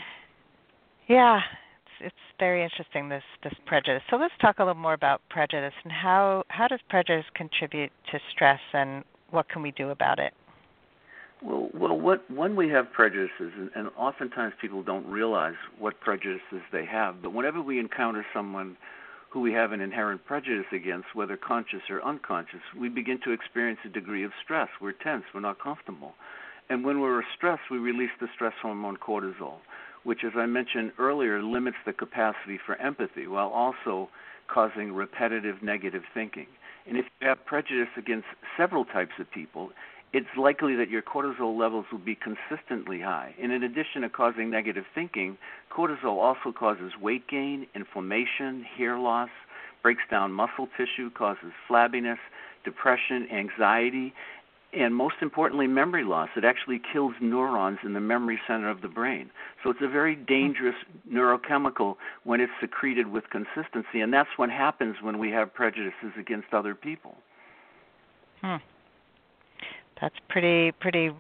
yeah, 1.08 1.42
it's 2.00 2.16
very 2.40 2.64
interesting 2.64 3.10
this 3.10 3.24
this 3.44 3.54
prejudice. 3.66 4.02
So 4.10 4.18
let's 4.18 4.34
talk 4.42 4.60
a 4.60 4.64
little 4.64 4.82
more 4.82 4.94
about 4.94 5.22
prejudice 5.30 5.74
and 5.84 5.92
how 5.92 6.44
how 6.50 6.68
does 6.68 6.80
prejudice 6.90 7.26
contribute 7.36 7.92
to 8.12 8.20
stress 8.32 8.60
and 8.74 9.04
what 9.32 9.50
can 9.50 9.62
we 9.62 9.72
do 9.72 9.90
about 9.90 10.20
it? 10.20 10.34
Well, 11.44 11.70
well, 11.74 12.00
what 12.00 12.30
when 12.32 12.56
we 12.56 12.70
have 12.70 12.92
prejudices, 12.92 13.52
and, 13.58 13.70
and 13.76 13.90
oftentimes 13.98 14.54
people 14.62 14.82
don't 14.84 15.06
realize 15.06 15.56
what 15.80 16.00
prejudices 16.00 16.62
they 16.72 16.86
have. 16.86 17.22
But 17.22 17.34
whenever 17.34 17.62
we 17.62 17.80
encounter 17.80 18.26
someone 18.34 18.78
who 19.30 19.42
we 19.42 19.52
have 19.52 19.74
an 19.74 19.82
inherent 19.82 20.26
prejudice 20.26 20.66
against, 20.72 21.08
whether 21.14 21.36
conscious 21.36 21.82
or 21.90 22.02
unconscious, 22.04 22.62
we 22.80 22.88
begin 22.88 23.20
to 23.26 23.32
experience 23.32 23.80
a 23.86 23.90
degree 23.90 24.24
of 24.24 24.32
stress. 24.42 24.70
We're 24.80 24.94
tense, 24.94 25.26
we're 25.34 25.42
not 25.42 25.60
comfortable. 25.60 26.14
And 26.70 26.86
when 26.86 27.02
we're 27.02 27.22
stressed, 27.36 27.64
we 27.70 27.78
release 27.78 28.12
the 28.22 28.28
stress 28.34 28.54
hormone 28.62 28.98
cortisol, 28.98 29.58
which, 30.06 30.24
as 30.24 30.32
I 30.38 30.46
mentioned 30.46 30.94
earlier, 30.98 31.44
limits 31.44 31.78
the 31.86 31.92
capacity 31.92 32.58
for 32.64 32.76
empathy 32.78 33.28
while 33.28 33.50
also 33.50 34.10
causing 34.48 34.94
repetitive 34.94 35.62
negative 35.62 36.04
thinking. 36.14 36.48
And 36.88 36.98
if 36.98 37.06
you 37.20 37.28
have 37.28 37.44
prejudice 37.46 37.90
against 37.98 38.28
several 38.56 38.86
types 38.86 39.14
of 39.20 39.30
people, 39.32 39.72
it's 40.14 40.28
likely 40.38 40.76
that 40.76 40.90
your 40.90 41.02
cortisol 41.02 41.60
levels 41.60 41.86
will 41.92 42.00
be 42.00 42.16
consistently 42.16 43.02
high. 43.02 43.34
And 43.42 43.52
in 43.52 43.64
addition 43.64 44.04
to 44.04 44.10
causing 44.10 44.50
negative 44.50 44.86
thinking, 44.94 45.38
cortisol 45.76 46.22
also 46.22 46.54
causes 46.58 46.94
weight 47.02 47.28
gain, 47.28 47.68
inflammation, 47.76 48.64
hair 48.78 49.00
loss, 49.00 49.30
breaks 49.82 50.04
down 50.10 50.32
muscle 50.32 50.70
tissue, 50.78 51.10
causes 51.10 51.52
flabbiness, 51.70 52.20
depression, 52.64 53.28
anxiety, 53.32 54.14
and 54.76 54.94
most 54.94 55.16
importantly, 55.22 55.68
memory 55.68 56.04
loss. 56.04 56.30
It 56.36 56.44
actually 56.44 56.82
kills 56.92 57.14
neurons 57.22 57.80
in 57.84 57.94
the 57.94 58.00
memory 58.00 58.40
center 58.48 58.70
of 58.70 58.82
the 58.82 58.88
brain. 58.88 59.30
So 59.64 59.70
it's 59.70 59.82
a 59.82 59.88
very 59.88 60.16
dangerous 60.16 60.76
neurochemical 61.12 61.96
when 62.24 62.42
it's 62.42 62.52
secreted 62.60 63.08
with 63.08 63.24
consistency, 63.30 64.02
and 64.02 64.14
that's 64.14 64.30
what 64.38 64.50
happens 64.50 64.98
when 65.02 65.18
we 65.18 65.32
have 65.32 65.54
prejudices 65.54 66.12
against 66.20 66.54
other 66.54 66.76
people. 66.76 67.16
Hmm 68.42 68.58
that's 70.00 70.16
pretty 70.30 70.72
pretty 70.80 71.12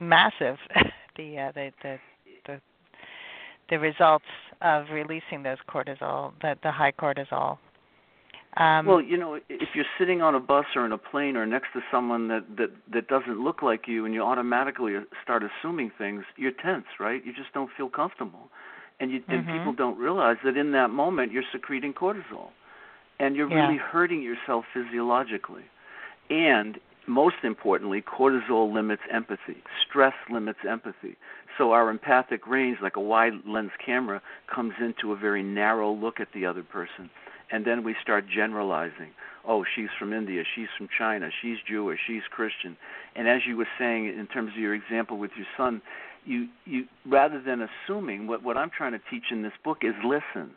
massive 0.00 0.56
the 1.16 1.38
uh, 1.38 1.52
the, 1.52 1.70
the 1.82 1.98
the 2.46 2.60
the 3.70 3.78
results 3.78 4.24
of 4.62 4.86
releasing 4.92 5.42
those 5.42 5.58
cortisol, 5.68 6.32
the 6.40 6.56
the 6.62 6.70
high 6.70 6.92
cortisol. 6.92 7.58
Um, 8.56 8.86
well, 8.86 9.02
you 9.02 9.18
know, 9.18 9.34
if 9.34 9.68
you're 9.74 9.84
sitting 9.98 10.22
on 10.22 10.34
a 10.34 10.40
bus 10.40 10.64
or 10.74 10.86
in 10.86 10.92
a 10.92 10.98
plane 10.98 11.36
or 11.36 11.44
next 11.44 11.68
to 11.74 11.80
someone 11.90 12.28
that 12.28 12.44
that 12.56 12.70
that 12.92 13.06
doesn't 13.06 13.44
look 13.44 13.60
like 13.60 13.82
you, 13.86 14.06
and 14.06 14.14
you 14.14 14.22
automatically 14.22 14.94
start 15.22 15.42
assuming 15.42 15.92
things, 15.98 16.24
you're 16.36 16.52
tense, 16.52 16.86
right? 16.98 17.24
You 17.24 17.34
just 17.34 17.52
don't 17.52 17.70
feel 17.76 17.90
comfortable, 17.90 18.48
and 18.98 19.10
you 19.10 19.22
and 19.28 19.44
mm-hmm. 19.44 19.58
people 19.58 19.72
don't 19.74 19.98
realize 19.98 20.36
that 20.42 20.56
in 20.56 20.72
that 20.72 20.88
moment 20.88 21.32
you're 21.32 21.44
secreting 21.52 21.92
cortisol, 21.92 22.48
and 23.20 23.36
you're 23.36 23.50
yeah. 23.50 23.66
really 23.66 23.78
hurting 23.78 24.22
yourself 24.22 24.64
physiologically, 24.72 25.64
and 26.30 26.78
most 27.06 27.36
importantly, 27.44 28.02
cortisol 28.02 28.72
limits 28.72 29.02
empathy. 29.12 29.62
Stress 29.86 30.14
limits 30.30 30.60
empathy. 30.68 31.16
So 31.58 31.72
our 31.72 31.90
empathic 31.90 32.46
range, 32.46 32.78
like 32.82 32.96
a 32.96 33.00
wide 33.00 33.32
lens 33.46 33.70
camera, 33.84 34.22
comes 34.52 34.72
into 34.80 35.12
a 35.12 35.16
very 35.16 35.42
narrow 35.42 35.92
look 35.92 36.20
at 36.20 36.28
the 36.34 36.46
other 36.46 36.62
person. 36.62 37.10
And 37.50 37.64
then 37.64 37.84
we 37.84 37.94
start 38.02 38.24
generalizing. 38.28 39.10
Oh, 39.46 39.64
she's 39.74 39.88
from 39.98 40.12
India, 40.12 40.42
she's 40.54 40.66
from 40.76 40.88
China, 40.98 41.30
she's 41.40 41.58
Jewish, 41.68 42.00
she's 42.06 42.22
Christian. 42.30 42.76
And 43.14 43.28
as 43.28 43.42
you 43.46 43.56
were 43.56 43.68
saying 43.78 44.06
in 44.06 44.26
terms 44.26 44.52
of 44.52 44.58
your 44.58 44.74
example 44.74 45.18
with 45.18 45.30
your 45.36 45.46
son, 45.56 45.80
you 46.24 46.48
you 46.64 46.86
rather 47.06 47.40
than 47.40 47.66
assuming 47.68 48.26
what 48.26 48.42
what 48.42 48.56
I'm 48.56 48.70
trying 48.70 48.92
to 48.92 49.00
teach 49.10 49.30
in 49.30 49.42
this 49.42 49.52
book 49.62 49.78
is 49.82 49.94
listen. 50.04 50.50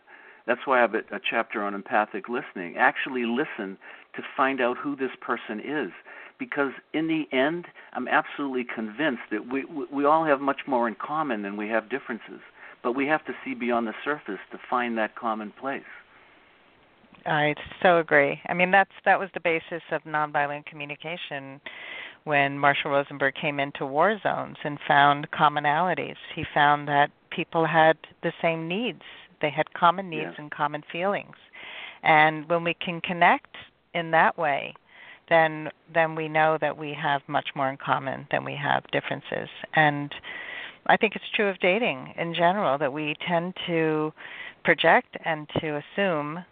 That's 0.47 0.61
why 0.65 0.79
I 0.79 0.81
have 0.81 0.95
a, 0.95 0.99
a 1.15 1.19
chapter 1.29 1.63
on 1.63 1.75
empathic 1.75 2.27
listening. 2.27 2.77
Actually 2.77 3.25
listen 3.25 3.77
to 4.15 4.23
find 4.35 4.59
out 4.59 4.77
who 4.77 4.95
this 4.95 5.11
person 5.21 5.59
is 5.59 5.91
because 6.39 6.71
in 6.93 7.07
the 7.07 7.25
end, 7.37 7.65
I'm 7.93 8.07
absolutely 8.07 8.63
convinced 8.63 9.23
that 9.31 9.51
we 9.51 9.65
we 9.65 10.05
all 10.05 10.25
have 10.25 10.41
much 10.41 10.61
more 10.65 10.87
in 10.87 10.95
common 10.95 11.43
than 11.43 11.57
we 11.57 11.67
have 11.69 11.89
differences. 11.89 12.41
But 12.81 12.93
we 12.93 13.05
have 13.07 13.25
to 13.25 13.33
see 13.43 13.53
beyond 13.53 13.87
the 13.87 13.93
surface 14.03 14.39
to 14.51 14.59
find 14.69 14.97
that 14.97 15.15
common 15.15 15.51
place. 15.51 15.83
I 17.25 17.55
so 17.81 17.97
agree. 17.97 18.39
I 18.47 18.53
mean, 18.53 18.71
that's 18.71 18.91
that 19.05 19.19
was 19.19 19.29
the 19.33 19.39
basis 19.39 19.83
of 19.91 20.03
nonviolent 20.03 20.65
communication 20.65 21.59
when 22.23 22.57
Marshall 22.57 22.91
Rosenberg 22.91 23.35
came 23.35 23.59
into 23.59 23.85
war 23.85 24.17
zones 24.21 24.57
and 24.63 24.77
found 24.87 25.29
commonalities. 25.31 26.15
He 26.35 26.43
found 26.53 26.87
that 26.87 27.11
people 27.29 27.65
had 27.65 27.97
the 28.23 28.33
same 28.41 28.67
needs. 28.67 29.01
They 29.41 29.49
had 29.49 29.73
common 29.73 30.09
needs 30.09 30.33
yeah. 30.35 30.43
and 30.43 30.51
common 30.51 30.83
feelings. 30.91 31.35
And 32.03 32.47
when 32.49 32.63
we 32.63 32.73
can 32.73 33.01
connect 33.01 33.55
in 33.93 34.11
that 34.11 34.37
way, 34.37 34.73
then 35.29 35.69
then 35.93 36.15
we 36.15 36.27
know 36.27 36.57
that 36.59 36.77
we 36.77 36.93
have 36.93 37.21
much 37.27 37.49
more 37.55 37.69
in 37.69 37.77
common 37.77 38.27
than 38.31 38.43
we 38.43 38.55
have 38.55 38.83
differences. 38.91 39.49
And 39.75 40.13
I 40.87 40.97
think 40.97 41.15
it's 41.15 41.29
true 41.35 41.47
of 41.47 41.59
dating 41.59 42.13
in 42.17 42.33
general 42.33 42.77
that 42.79 42.91
we 42.91 43.15
tend 43.27 43.55
to 43.67 44.11
project 44.63 45.17
and 45.23 45.47
to 45.59 45.81
assume 45.81 46.43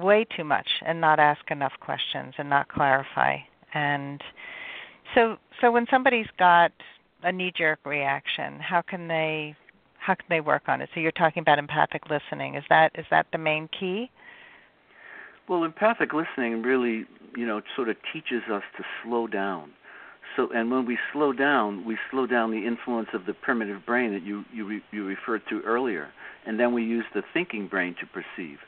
way 0.00 0.26
too 0.36 0.44
much 0.44 0.68
and 0.84 1.00
not 1.00 1.18
ask 1.18 1.50
enough 1.50 1.72
questions 1.80 2.34
and 2.38 2.48
not 2.48 2.68
clarify. 2.68 3.36
And 3.74 4.22
so 5.14 5.36
so 5.60 5.70
when 5.70 5.86
somebody's 5.90 6.26
got 6.38 6.72
a 7.22 7.32
knee 7.32 7.52
jerk 7.56 7.80
reaction, 7.84 8.58
how 8.60 8.82
can 8.82 9.08
they 9.08 9.54
how 9.98 10.14
can 10.14 10.26
they 10.28 10.40
work 10.40 10.62
on 10.66 10.80
it? 10.80 10.88
So 10.94 11.00
you're 11.00 11.12
talking 11.12 11.40
about 11.40 11.58
empathic 11.58 12.02
listening. 12.10 12.56
Is 12.56 12.64
that 12.68 12.92
is 12.96 13.06
that 13.10 13.26
the 13.32 13.38
main 13.38 13.68
key? 13.78 14.10
Well, 15.48 15.64
empathic 15.64 16.12
listening 16.12 16.62
really, 16.62 17.04
you 17.36 17.46
know, 17.46 17.60
sort 17.74 17.88
of 17.88 17.96
teaches 18.12 18.42
us 18.50 18.62
to 18.76 18.84
slow 19.02 19.26
down. 19.26 19.72
So, 20.36 20.48
and 20.54 20.70
when 20.70 20.86
we 20.86 20.98
slow 21.12 21.32
down, 21.32 21.84
we 21.84 21.98
slow 22.10 22.26
down 22.26 22.50
the 22.52 22.66
influence 22.66 23.08
of 23.12 23.26
the 23.26 23.34
primitive 23.34 23.84
brain 23.84 24.12
that 24.12 24.22
you 24.22 24.44
you 24.52 24.66
re, 24.66 24.82
you 24.90 25.04
referred 25.04 25.42
to 25.50 25.60
earlier, 25.60 26.08
and 26.46 26.58
then 26.58 26.72
we 26.72 26.82
use 26.84 27.04
the 27.14 27.22
thinking 27.34 27.66
brain 27.66 27.94
to 28.00 28.06
perceive, 28.06 28.58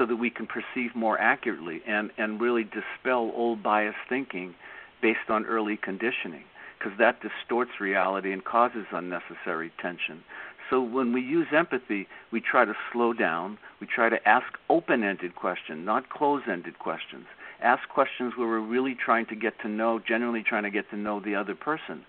so 0.00 0.06
that 0.06 0.16
we 0.16 0.30
can 0.30 0.46
perceive 0.46 0.96
more 0.96 1.20
accurately 1.20 1.82
and 1.86 2.10
and 2.16 2.40
really 2.40 2.64
dispel 2.64 3.30
old 3.36 3.62
biased 3.62 3.98
thinking 4.08 4.54
based 5.02 5.28
on 5.28 5.44
early 5.44 5.76
conditioning, 5.76 6.44
because 6.78 6.96
that 6.98 7.20
distorts 7.20 7.72
reality 7.80 8.32
and 8.32 8.42
causes 8.44 8.86
unnecessary 8.92 9.70
tension. 9.78 10.24
So 10.70 10.80
when 10.80 11.12
we 11.12 11.20
use 11.20 11.48
empathy, 11.52 12.08
we 12.32 12.40
try 12.40 12.64
to 12.64 12.74
slow 12.92 13.12
down. 13.12 13.58
We 13.78 13.86
try 13.86 14.08
to 14.08 14.26
ask 14.26 14.46
open-ended 14.70 15.34
questions, 15.34 15.84
not 15.84 16.08
closed-ended 16.08 16.78
questions. 16.78 17.26
Ask 17.60 17.86
questions 17.88 18.34
where 18.36 18.48
we're 18.48 18.60
really 18.60 18.94
trying 18.94 19.26
to 19.26 19.34
get 19.34 19.60
to 19.60 19.68
know, 19.68 19.98
generally 19.98 20.42
trying 20.42 20.62
to 20.62 20.70
get 20.70 20.88
to 20.90 20.96
know 20.96 21.20
the 21.20 21.34
other 21.34 21.54
person, 21.54 22.06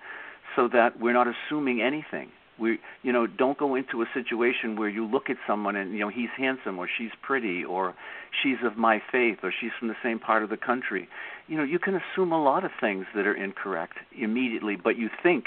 so 0.56 0.70
that 0.70 0.98
we're 0.98 1.14
not 1.14 1.28
assuming 1.28 1.82
anything 1.82 2.30
we 2.62 2.80
you 3.02 3.12
know 3.12 3.28
don't 3.28 3.58
go 3.58 3.76
into 3.76 4.02
a 4.02 4.06
situation 4.14 4.76
where 4.78 4.88
you 4.88 5.06
look 5.06 5.30
at 5.30 5.38
someone 5.48 5.76
and 5.76 5.94
you 5.94 6.00
know 6.00 6.10
he's 6.10 6.30
handsome 6.38 6.78
or 6.78 6.88
she's 6.98 7.12
pretty 7.22 7.66
or 7.66 7.94
she's 8.42 8.58
of 8.64 8.78
my 8.78 9.02
faith 9.12 9.40
or 9.44 9.52
she's 9.60 9.72
from 9.80 9.88
the 9.88 9.96
same 10.04 10.20
part 10.20 10.44
of 10.44 10.50
the 10.50 10.58
country 10.58 11.10
you 11.48 11.58
know 11.58 11.64
you 11.64 11.80
can 11.80 11.96
assume 11.96 12.32
a 12.32 12.42
lot 12.42 12.64
of 12.64 12.72
things 12.80 13.06
that 13.16 13.26
are 13.26 13.36
incorrect 13.36 13.98
immediately 14.18 14.76
but 14.76 14.98
you 14.98 15.10
think 15.22 15.46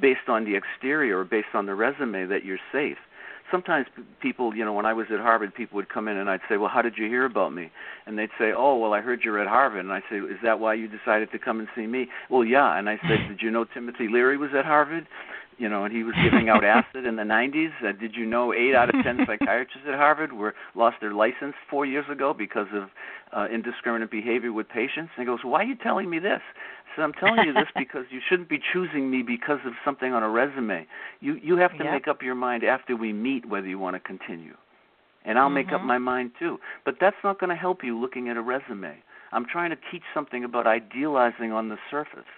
based 0.00 0.28
on 0.28 0.44
the 0.44 0.56
exterior 0.56 1.18
or 1.18 1.24
based 1.24 1.54
on 1.54 1.66
the 1.66 1.74
resume 1.74 2.26
that 2.26 2.44
you're 2.44 2.58
safe 2.72 2.98
sometimes 3.50 3.86
people, 4.20 4.54
you 4.54 4.64
know, 4.64 4.72
when 4.72 4.86
I 4.86 4.92
was 4.92 5.06
at 5.12 5.20
Harvard, 5.20 5.54
people 5.54 5.76
would 5.76 5.88
come 5.88 6.08
in 6.08 6.16
and 6.16 6.28
I'd 6.28 6.40
say, 6.48 6.56
"Well, 6.56 6.68
how 6.68 6.82
did 6.82 6.96
you 6.96 7.06
hear 7.06 7.24
about 7.24 7.52
me?" 7.52 7.70
And 8.06 8.18
they'd 8.18 8.30
say, 8.38 8.52
"Oh, 8.52 8.76
well, 8.76 8.92
I 8.92 9.00
heard 9.00 9.22
you're 9.22 9.38
at 9.38 9.46
Harvard." 9.46 9.80
And 9.80 9.92
I 9.92 10.00
say, 10.10 10.16
"Is 10.16 10.40
that 10.42 10.58
why 10.60 10.74
you 10.74 10.88
decided 10.88 11.30
to 11.32 11.38
come 11.38 11.60
and 11.60 11.68
see 11.74 11.86
me?" 11.86 12.08
"Well, 12.28 12.44
yeah." 12.44 12.76
And 12.76 12.88
I 12.88 12.98
said, 13.06 13.18
"Did 13.28 13.42
you 13.42 13.50
know 13.50 13.64
Timothy 13.64 14.08
Leary 14.08 14.36
was 14.36 14.50
at 14.54 14.64
Harvard?" 14.64 15.06
You 15.58 15.68
know, 15.68 15.84
and 15.84 15.94
he 15.94 16.02
was 16.02 16.14
giving 16.22 16.48
out 16.48 16.64
acid 16.64 17.06
in 17.06 17.16
the 17.16 17.22
90s. 17.22 17.70
Uh, 17.82 17.92
did 17.92 18.14
you 18.14 18.26
know 18.26 18.52
eight 18.52 18.74
out 18.74 18.94
of 18.94 19.02
ten 19.02 19.18
psychiatrists 19.26 19.86
at 19.88 19.94
Harvard 19.94 20.32
were 20.32 20.54
lost 20.74 20.96
their 21.00 21.12
license 21.12 21.54
four 21.70 21.86
years 21.86 22.06
ago 22.10 22.34
because 22.34 22.66
of 22.74 22.90
uh, 23.36 23.46
indiscriminate 23.52 24.10
behavior 24.10 24.52
with 24.52 24.68
patients? 24.68 25.10
And 25.16 25.18
he 25.18 25.24
goes, 25.24 25.40
"Why 25.42 25.60
are 25.60 25.64
you 25.64 25.76
telling 25.76 26.10
me 26.10 26.18
this?" 26.18 26.40
I 26.92 26.96
said, 26.96 27.02
"I'm 27.02 27.12
telling 27.12 27.46
you 27.46 27.52
this 27.52 27.68
because 27.76 28.04
you 28.10 28.20
shouldn't 28.28 28.48
be 28.48 28.60
choosing 28.72 29.10
me 29.10 29.22
because 29.22 29.60
of 29.66 29.72
something 29.84 30.12
on 30.12 30.22
a 30.22 30.28
resume. 30.28 30.86
You 31.20 31.34
you 31.42 31.56
have 31.56 31.72
to 31.78 31.84
yep. 31.84 31.92
make 31.92 32.08
up 32.08 32.22
your 32.22 32.34
mind 32.34 32.64
after 32.64 32.96
we 32.96 33.12
meet 33.12 33.46
whether 33.46 33.66
you 33.66 33.78
want 33.78 33.94
to 33.96 34.00
continue." 34.00 34.54
And 35.26 35.38
I'll 35.38 35.46
mm-hmm. 35.46 35.54
make 35.54 35.72
up 35.72 35.80
my 35.80 35.98
mind 35.98 36.32
too. 36.38 36.58
But 36.84 36.96
that's 37.00 37.16
not 37.24 37.40
going 37.40 37.48
to 37.48 37.56
help 37.56 37.82
you 37.82 37.98
looking 37.98 38.28
at 38.28 38.36
a 38.36 38.42
resume. 38.42 39.02
I'm 39.32 39.46
trying 39.50 39.70
to 39.70 39.76
teach 39.90 40.02
something 40.12 40.44
about 40.44 40.66
idealizing 40.66 41.50
on 41.50 41.70
the 41.70 41.76
surface. 41.90 42.28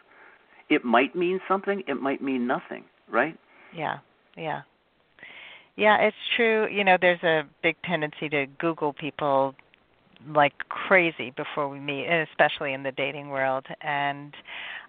It 0.70 0.85
might 0.85 1.14
mean 1.14 1.40
something, 1.46 1.83
it 1.87 2.00
might 2.00 2.22
mean 2.22 2.46
nothing 2.46 2.85
right? 3.11 3.37
Yeah, 3.75 3.99
yeah. 4.37 4.62
Yeah, 5.77 5.99
it's 5.99 6.16
true. 6.37 6.69
You 6.71 6.85
know, 6.85 6.97
there's 7.01 7.23
a 7.23 7.42
big 7.62 7.77
tendency 7.85 8.29
to 8.31 8.47
Google 8.59 8.92
people 8.92 9.55
like 10.35 10.55
crazy 10.69 11.33
before 11.37 11.69
we 11.69 11.79
meet, 11.79 12.07
and 12.07 12.27
especially 12.31 12.73
in 12.73 12.83
the 12.83 12.92
dating 12.92 13.29
world. 13.29 13.66
And 13.83 14.35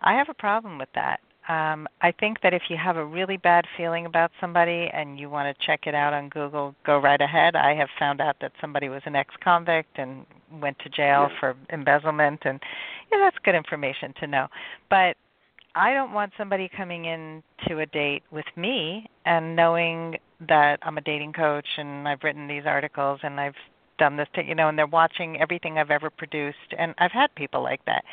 I 0.02 0.14
have 0.14 0.30
a 0.30 0.34
problem 0.34 0.78
with 0.78 0.90
that. 0.96 1.20
Um, 1.50 1.88
I 2.02 2.12
think 2.12 2.42
that 2.42 2.54
if 2.54 2.64
you 2.70 2.76
have 2.76 2.98
a 2.98 3.06
really 3.06 3.38
bad 3.38 3.66
feeling 3.78 4.06
about 4.06 4.32
somebody 4.42 4.90
and 4.94 5.18
you 5.18 5.30
want 5.30 5.58
to 5.58 5.66
check 5.66 5.88
it 5.88 5.96
out 5.96 6.14
on 6.14 6.28
Google, 6.28 6.76
go 6.86 6.98
right 6.98 7.22
ahead. 7.22 7.56
I 7.56 7.74
have 7.74 7.88
found 7.98 8.20
out 8.20 8.36
that 8.42 8.52
somebody 8.60 8.90
was 8.90 9.02
an 9.06 9.16
ex-convict 9.16 9.98
and 9.98 10.26
went 10.62 10.78
to 10.80 10.90
jail 10.90 11.28
yeah. 11.30 11.40
for 11.40 11.56
embezzlement, 11.72 12.42
and 12.44 12.60
yeah, 13.12 13.20
that's 13.20 13.38
good 13.46 13.56
information 13.56 14.14
to 14.20 14.28
know. 14.28 14.48
But 14.90 15.16
I 15.78 15.94
don't 15.94 16.12
want 16.12 16.34
somebody 16.38 16.70
coming 16.76 17.06
in 17.06 17.44
to 17.68 17.80
a 17.80 17.86
date 17.86 18.24
with 18.32 18.46
me 18.56 19.08
and 19.26 19.56
knowing 19.56 20.18
that 20.48 20.80
I'm 20.82 20.98
a 20.98 21.02
dating 21.02 21.34
coach 21.34 21.68
and 21.78 22.08
I've 22.08 22.24
written 22.24 22.48
these 22.48 22.64
articles 22.66 23.20
and 23.22 23.40
I've 23.40 23.54
done 24.00 24.18
this 24.18 24.28
to 24.36 24.44
you 24.44 24.56
know 24.56 24.70
and 24.70 24.78
they're 24.78 24.88
watching 24.88 25.40
everything 25.40 25.78
I've 25.78 25.92
ever 25.92 26.10
produced 26.10 26.74
and 26.78 26.96
I've 26.98 27.12
had 27.12 27.34
people 27.36 27.62
like 27.62 27.86
that. 27.86 28.04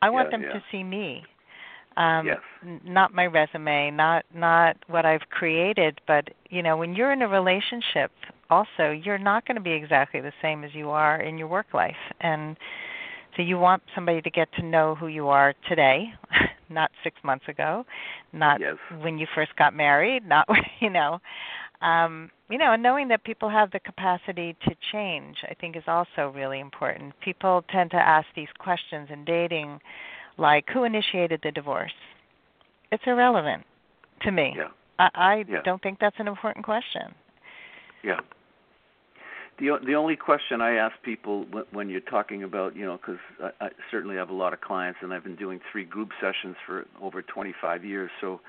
I 0.00 0.08
want 0.08 0.28
yeah, 0.28 0.38
them 0.38 0.42
yeah. 0.42 0.52
to 0.54 0.62
see 0.72 0.82
me. 0.82 1.22
Um 1.98 2.26
yes. 2.26 2.38
n- 2.66 2.80
not 2.84 3.12
my 3.12 3.26
resume, 3.26 3.90
not 3.90 4.24
not 4.34 4.76
what 4.88 5.04
I've 5.04 5.28
created, 5.30 6.00
but 6.06 6.28
you 6.48 6.62
know, 6.62 6.78
when 6.78 6.94
you're 6.94 7.12
in 7.12 7.20
a 7.20 7.28
relationship 7.28 8.10
also, 8.48 8.90
you're 8.90 9.18
not 9.18 9.46
going 9.46 9.56
to 9.56 9.62
be 9.62 9.72
exactly 9.72 10.20
the 10.20 10.32
same 10.42 10.62
as 10.62 10.74
you 10.74 10.90
are 10.90 11.20
in 11.20 11.38
your 11.38 11.48
work 11.48 11.72
life. 11.72 11.96
And 12.20 12.56
so 13.36 13.42
you 13.42 13.58
want 13.58 13.82
somebody 13.94 14.20
to 14.20 14.30
get 14.30 14.52
to 14.54 14.62
know 14.62 14.94
who 14.94 15.06
you 15.06 15.28
are 15.28 15.54
today, 15.68 16.12
not 16.72 16.90
six 17.04 17.16
months 17.22 17.44
ago, 17.48 17.84
not 18.32 18.60
yes. 18.60 18.76
when 19.00 19.18
you 19.18 19.26
first 19.34 19.54
got 19.56 19.74
married, 19.74 20.26
not 20.26 20.46
you 20.80 20.90
know, 20.90 21.20
um, 21.80 22.30
you 22.48 22.58
know, 22.58 22.72
and 22.72 22.82
knowing 22.82 23.08
that 23.08 23.24
people 23.24 23.48
have 23.48 23.70
the 23.70 23.80
capacity 23.80 24.56
to 24.64 24.74
change, 24.92 25.38
I 25.48 25.54
think 25.54 25.76
is 25.76 25.82
also 25.86 26.32
really 26.34 26.60
important. 26.60 27.12
People 27.20 27.64
tend 27.70 27.90
to 27.92 27.96
ask 27.96 28.26
these 28.36 28.48
questions 28.58 29.08
in 29.10 29.24
dating, 29.24 29.80
like 30.38 30.68
who 30.72 30.84
initiated 30.84 31.40
the 31.42 31.50
divorce. 31.50 31.92
It's 32.90 33.02
irrelevant 33.06 33.64
to 34.22 34.30
me. 34.30 34.54
Yeah. 34.56 34.68
I, 34.98 35.08
I 35.14 35.44
yeah. 35.48 35.62
don't 35.64 35.82
think 35.82 35.98
that's 35.98 36.16
an 36.18 36.28
important 36.28 36.64
question. 36.64 37.14
Yeah 38.04 38.20
the 39.58 39.78
the 39.84 39.94
only 39.94 40.16
question 40.16 40.60
I 40.60 40.74
ask 40.74 40.94
people 41.02 41.46
when 41.72 41.88
you're 41.88 42.00
talking 42.00 42.42
about 42.42 42.76
you 42.76 42.84
know 42.84 42.96
because 42.96 43.20
I, 43.42 43.66
I 43.66 43.68
certainly 43.90 44.16
have 44.16 44.30
a 44.30 44.34
lot 44.34 44.52
of 44.52 44.60
clients 44.60 45.00
and 45.02 45.12
I've 45.12 45.24
been 45.24 45.36
doing 45.36 45.60
three 45.70 45.84
group 45.84 46.10
sessions 46.20 46.56
for 46.66 46.86
over 47.00 47.22
25 47.22 47.84
years 47.84 48.10
so 48.20 48.40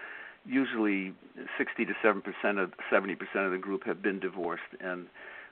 usually 0.46 1.14
60 1.58 1.86
to 1.86 1.94
7 2.02 2.22
percent 2.22 2.60
of 2.60 2.74
70 2.92 3.16
percent 3.16 3.46
of 3.46 3.52
the 3.52 3.58
group 3.58 3.86
have 3.86 4.02
been 4.02 4.20
divorced, 4.20 4.64
and 4.80 5.08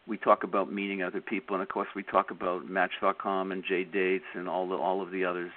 we 0.07 0.17
talk 0.17 0.43
about 0.43 0.71
meeting 0.71 1.03
other 1.03 1.21
people, 1.21 1.55
and 1.55 1.63
of 1.63 1.69
course 1.69 1.89
we 1.95 2.03
talk 2.03 2.31
about 2.31 2.69
Match.com 2.69 3.51
and 3.51 3.63
J 3.63 3.83
Dates 3.83 4.25
and 4.33 4.47
all 4.47 4.67
the 4.67 4.75
all 4.75 5.01
of 5.01 5.11
the 5.11 5.25
others. 5.25 5.51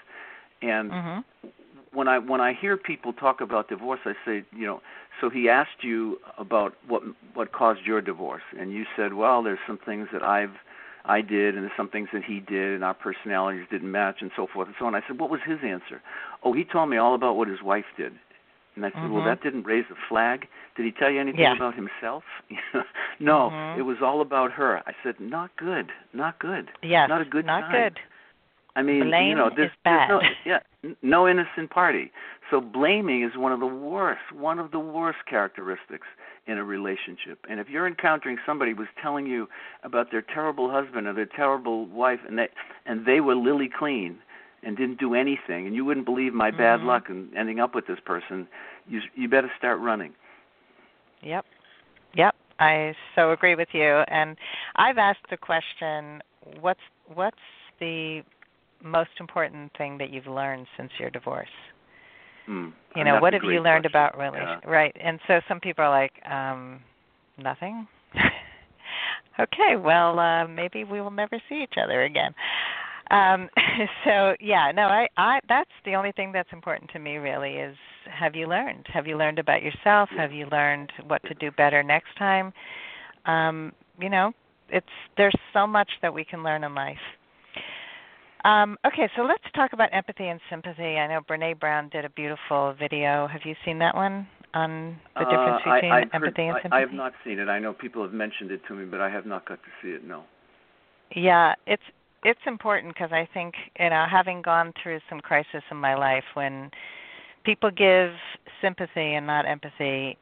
And 0.62 0.90
mm-hmm. 0.90 1.48
When 1.94 2.08
I 2.08 2.18
when 2.18 2.40
I 2.40 2.52
hear 2.52 2.76
people 2.76 3.12
talk 3.12 3.40
about 3.40 3.68
divorce, 3.68 4.00
I 4.04 4.14
say, 4.24 4.44
you 4.56 4.66
know, 4.66 4.80
so 5.20 5.30
he 5.30 5.48
asked 5.48 5.82
you 5.82 6.18
about 6.38 6.74
what 6.88 7.02
what 7.34 7.52
caused 7.52 7.82
your 7.84 8.00
divorce, 8.00 8.42
and 8.58 8.72
you 8.72 8.84
said, 8.96 9.14
well, 9.14 9.42
there's 9.42 9.58
some 9.66 9.78
things 9.78 10.08
that 10.12 10.22
I've 10.22 10.56
I 11.04 11.20
did, 11.20 11.54
and 11.54 11.64
there's 11.64 11.76
some 11.76 11.88
things 11.88 12.08
that 12.12 12.24
he 12.24 12.40
did, 12.40 12.74
and 12.74 12.82
our 12.84 12.94
personalities 12.94 13.66
didn't 13.70 13.90
match, 13.90 14.16
and 14.20 14.30
so 14.34 14.46
forth 14.52 14.68
and 14.68 14.76
so 14.78 14.86
on. 14.86 14.94
I 14.94 15.02
said, 15.06 15.20
what 15.20 15.30
was 15.30 15.40
his 15.46 15.58
answer? 15.62 16.00
Oh, 16.42 16.52
he 16.52 16.64
told 16.64 16.88
me 16.88 16.96
all 16.96 17.14
about 17.14 17.36
what 17.36 17.48
his 17.48 17.62
wife 17.62 17.84
did. 17.96 18.12
And 18.74 18.84
I 18.84 18.88
said, 18.88 18.98
mm-hmm. 18.98 19.12
well, 19.12 19.24
that 19.24 19.42
didn't 19.42 19.64
raise 19.64 19.84
a 19.90 19.94
flag. 20.08 20.48
Did 20.76 20.84
he 20.84 20.92
tell 20.92 21.10
you 21.10 21.20
anything 21.20 21.42
yeah. 21.42 21.54
about 21.54 21.74
himself? 21.74 22.24
no, 23.20 23.50
mm-hmm. 23.52 23.78
it 23.78 23.84
was 23.84 23.98
all 24.02 24.20
about 24.20 24.50
her. 24.52 24.78
I 24.86 24.92
said, 25.04 25.20
not 25.20 25.54
good, 25.56 25.90
not 26.12 26.38
good. 26.38 26.70
Yes, 26.82 27.08
not 27.08 27.20
a 27.20 27.24
good 27.24 27.46
not 27.46 27.60
time. 27.60 27.72
good. 27.72 28.00
I 28.76 28.82
mean, 28.82 29.08
Blame 29.08 29.28
you 29.28 29.34
know, 29.36 29.50
there's, 29.54 29.70
is 29.70 29.76
bad. 29.84 30.10
there's 30.10 30.22
no, 30.44 30.60
yeah, 30.84 30.92
no 31.02 31.28
innocent 31.28 31.70
party. 31.70 32.10
So 32.50 32.60
blaming 32.60 33.22
is 33.22 33.36
one 33.36 33.52
of 33.52 33.60
the 33.60 33.66
worst, 33.66 34.32
one 34.32 34.58
of 34.58 34.70
the 34.70 34.78
worst 34.78 35.18
characteristics 35.28 36.06
in 36.46 36.58
a 36.58 36.64
relationship. 36.64 37.38
And 37.48 37.60
if 37.60 37.68
you're 37.68 37.86
encountering 37.86 38.36
somebody 38.44 38.72
who's 38.76 38.88
telling 39.00 39.26
you 39.26 39.48
about 39.82 40.10
their 40.10 40.22
terrible 40.22 40.70
husband 40.70 41.06
or 41.06 41.12
their 41.12 41.26
terrible 41.26 41.86
wife, 41.86 42.20
and 42.26 42.38
they 42.38 42.48
and 42.86 43.06
they 43.06 43.20
were 43.20 43.36
lily 43.36 43.70
clean 43.76 44.18
and 44.62 44.76
didn't 44.76 44.98
do 44.98 45.14
anything, 45.14 45.66
and 45.66 45.74
you 45.74 45.84
wouldn't 45.84 46.06
believe 46.06 46.34
my 46.34 46.50
mm-hmm. 46.50 46.58
bad 46.58 46.80
luck 46.80 47.04
in 47.08 47.28
ending 47.36 47.60
up 47.60 47.74
with 47.74 47.86
this 47.86 47.98
person, 48.04 48.46
you 48.88 49.00
you 49.14 49.28
better 49.28 49.50
start 49.56 49.78
running. 49.80 50.12
Yep. 51.22 51.44
Yep. 52.16 52.34
I 52.60 52.94
so 53.14 53.32
agree 53.32 53.54
with 53.54 53.68
you. 53.72 54.02
And 54.08 54.36
I've 54.76 54.98
asked 54.98 55.26
the 55.30 55.36
question, 55.36 56.22
what's 56.60 56.80
what's 57.12 57.36
the 57.80 58.22
most 58.82 59.10
important 59.20 59.72
thing 59.76 59.98
that 59.98 60.10
you've 60.10 60.26
learned 60.26 60.66
since 60.76 60.90
your 60.98 61.10
divorce? 61.10 61.48
Mm, 62.48 62.72
you 62.94 63.04
know, 63.04 63.20
what 63.20 63.32
have 63.32 63.42
you 63.42 63.60
learned 63.62 63.84
question. 63.84 63.86
about 63.86 64.18
relation 64.18 64.60
yeah. 64.62 64.70
right? 64.70 64.94
And 65.02 65.18
so 65.26 65.40
some 65.48 65.60
people 65.60 65.84
are 65.84 65.90
like, 65.90 66.12
um, 66.30 66.80
nothing. 67.38 67.86
okay, 69.40 69.76
well, 69.76 70.18
uh, 70.18 70.46
maybe 70.46 70.84
we 70.84 71.00
will 71.00 71.10
never 71.10 71.40
see 71.48 71.62
each 71.62 71.74
other 71.82 72.02
again. 72.02 72.34
Um, 73.10 73.48
so 74.04 74.34
yeah, 74.40 74.72
no, 74.74 74.82
I, 74.82 75.08
I 75.16 75.40
that's 75.48 75.70
the 75.84 75.94
only 75.94 76.12
thing 76.12 76.32
that's 76.32 76.52
important 76.52 76.90
to 76.92 76.98
me 76.98 77.16
really 77.16 77.54
is 77.56 77.76
have 78.10 78.34
you 78.34 78.46
learned? 78.46 78.86
Have 78.92 79.06
you 79.06 79.16
learned 79.16 79.38
about 79.38 79.62
yourself? 79.62 80.08
Have 80.16 80.32
you 80.32 80.46
learned 80.46 80.92
what 81.06 81.22
to 81.24 81.34
do 81.34 81.50
better 81.50 81.82
next 81.82 82.16
time? 82.18 82.52
Um, 83.26 83.72
you 83.98 84.08
know, 84.10 84.32
it's 84.68 84.86
there's 85.16 85.34
so 85.52 85.66
much 85.66 85.90
that 86.02 86.12
we 86.12 86.24
can 86.24 86.42
learn 86.42 86.64
in 86.64 86.74
life. 86.74 86.96
Um, 88.44 88.76
okay, 88.86 89.08
so 89.16 89.22
let's 89.22 89.42
talk 89.54 89.72
about 89.72 89.88
empathy 89.92 90.28
and 90.28 90.38
sympathy. 90.50 90.82
I 90.82 91.06
know 91.08 91.20
Brene 91.22 91.58
Brown 91.58 91.88
did 91.88 92.04
a 92.04 92.10
beautiful 92.10 92.74
video. 92.78 93.26
Have 93.26 93.40
you 93.44 93.54
seen 93.64 93.78
that 93.78 93.94
one 93.94 94.26
on 94.52 94.96
the 95.14 95.24
difference 95.24 95.62
uh, 95.64 95.74
between 95.74 95.92
I, 95.92 96.00
empathy 96.12 96.18
heard, 96.20 96.26
and 96.36 96.56
sympathy? 96.62 96.72
I, 96.72 96.76
I 96.76 96.80
have 96.80 96.92
not 96.92 97.12
seen 97.24 97.38
it. 97.38 97.48
I 97.48 97.58
know 97.58 97.72
people 97.72 98.02
have 98.02 98.12
mentioned 98.12 98.50
it 98.50 98.60
to 98.68 98.74
me, 98.74 98.84
but 98.84 99.00
I 99.00 99.08
have 99.08 99.24
not 99.24 99.48
got 99.48 99.60
to 99.62 99.70
see 99.82 99.88
it. 99.88 100.06
No. 100.06 100.24
Yeah, 101.16 101.54
it's 101.66 101.82
it's 102.22 102.40
important 102.46 102.92
because 102.92 103.12
I 103.12 103.26
think 103.32 103.54
you 103.80 103.88
know, 103.88 104.04
having 104.10 104.42
gone 104.42 104.74
through 104.82 105.00
some 105.08 105.20
crisis 105.20 105.62
in 105.70 105.78
my 105.78 105.94
life, 105.94 106.24
when 106.34 106.70
people 107.44 107.70
give 107.70 108.10
sympathy 108.60 109.14
and 109.14 109.26
not 109.26 109.46
empathy, 109.46 110.18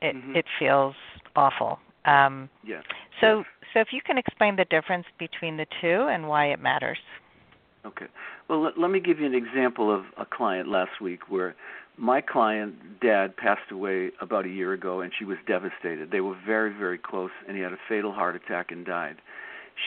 it 0.00 0.14
mm-hmm. 0.14 0.36
it 0.36 0.44
feels 0.60 0.94
awful. 1.34 1.80
Um, 2.04 2.48
yes. 2.64 2.84
So 3.20 3.42
so 3.72 3.80
if 3.80 3.88
you 3.90 4.00
can 4.00 4.16
explain 4.16 4.54
the 4.54 4.66
difference 4.66 5.06
between 5.18 5.56
the 5.56 5.66
two 5.80 6.06
and 6.08 6.28
why 6.28 6.46
it 6.52 6.60
matters. 6.60 6.98
Okay. 7.86 8.06
Well, 8.48 8.62
let, 8.62 8.78
let 8.78 8.90
me 8.90 9.00
give 9.00 9.20
you 9.20 9.26
an 9.26 9.34
example 9.34 9.94
of 9.94 10.04
a 10.16 10.24
client 10.24 10.68
last 10.68 11.00
week 11.00 11.28
where 11.28 11.54
my 11.96 12.20
client 12.20 13.00
dad 13.00 13.36
passed 13.36 13.70
away 13.70 14.10
about 14.20 14.46
a 14.46 14.48
year 14.48 14.72
ago 14.72 15.00
and 15.00 15.12
she 15.16 15.24
was 15.24 15.36
devastated. 15.46 16.10
They 16.10 16.20
were 16.20 16.36
very 16.46 16.72
very 16.72 16.98
close 16.98 17.30
and 17.46 17.56
he 17.56 17.62
had 17.62 17.72
a 17.72 17.78
fatal 17.88 18.12
heart 18.12 18.36
attack 18.36 18.70
and 18.72 18.84
died. 18.84 19.16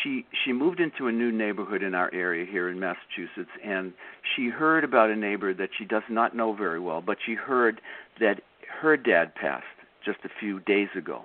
She 0.03 0.25
she 0.45 0.53
moved 0.53 0.79
into 0.79 1.07
a 1.07 1.11
new 1.11 1.31
neighborhood 1.31 1.81
in 1.81 1.95
our 1.95 2.13
area 2.13 2.45
here 2.49 2.69
in 2.69 2.79
Massachusetts 2.79 3.51
and 3.63 3.93
she 4.35 4.49
heard 4.49 4.83
about 4.83 5.09
a 5.09 5.15
neighbor 5.15 5.53
that 5.53 5.69
she 5.77 5.85
does 5.85 6.03
not 6.09 6.35
know 6.35 6.53
very 6.53 6.79
well, 6.79 7.01
but 7.01 7.17
she 7.25 7.33
heard 7.33 7.81
that 8.19 8.41
her 8.81 8.95
dad 8.95 9.33
passed 9.35 9.65
just 10.05 10.19
a 10.23 10.29
few 10.39 10.59
days 10.61 10.89
ago. 10.95 11.23